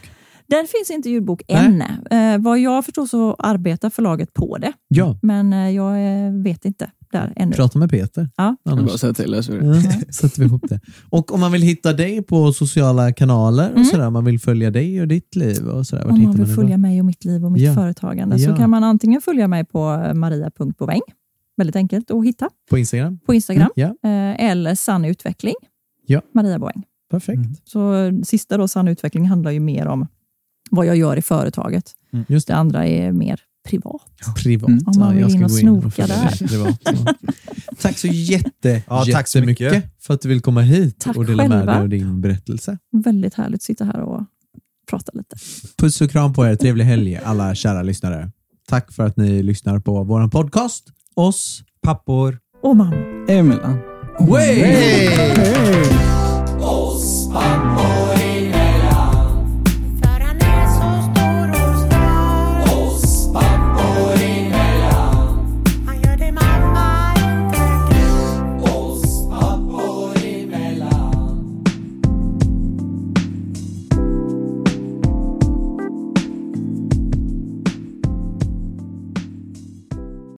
[0.48, 1.80] Den finns inte i ljudbok än.
[2.10, 5.18] Eh, vad jag förstår så arbetar förlaget på det, Ja.
[5.22, 5.92] men eh, jag
[6.26, 7.52] eh, vet inte där ännu.
[7.52, 8.28] Prata med Peter.
[8.36, 8.56] Ja.
[8.64, 9.74] Bara säga till det, så ja,
[10.12, 10.80] sätter vi ihop det.
[11.10, 13.84] Och om man vill hitta dig på sociala kanaler och Mm.
[13.84, 16.02] sådär, man vill följa dig och ditt liv och sådär.
[16.04, 16.80] Vart Om hittar man vill dig följa då?
[16.80, 17.74] mig och mitt liv och mitt Ja.
[17.74, 18.50] företagande Ja.
[18.50, 21.00] så kan man antingen följa mig på eh, maria.boväng,
[21.62, 23.18] väldigt enkelt att hitta, På Instagram?
[23.26, 25.54] på Instagram, Ja, eh, eller Sann Utveckling,
[26.06, 26.22] Ja.
[26.34, 26.82] Maria Boväng.
[27.10, 27.36] perfekt.
[27.38, 27.54] Mm.
[27.64, 30.06] Så sista då, Sann Utveckling, handlar ju mer om
[30.70, 31.92] vad jag gör i företaget.
[32.28, 34.02] Just Det andra är mer privat.
[34.42, 34.68] Privat.
[34.68, 34.84] Mm.
[34.86, 36.48] Om man Ja, vill jag ska in och gå snoka följa där.
[36.48, 36.80] privat.
[36.84, 37.14] Ja.
[37.80, 39.90] Tack så jätte, Ja, tack så jättemycket mycket.
[40.04, 41.72] för att du vill komma hit Tack och dela med själva.
[41.72, 42.78] dig av din berättelse.
[42.92, 44.24] Väldigt härligt att sitta här och
[44.90, 45.36] prata lite.
[45.78, 46.56] Puss och kram på er.
[46.56, 48.30] Trevlig helg alla kära lyssnare.
[48.68, 50.84] Tack för att ni lyssnar på vår podcast
[51.14, 52.96] oss pappor och mamma.
[53.28, 53.78] emellan.
[54.18, 54.62] Way!
[54.62, 55.08] Way!
[56.60, 58.11] Oss pappor!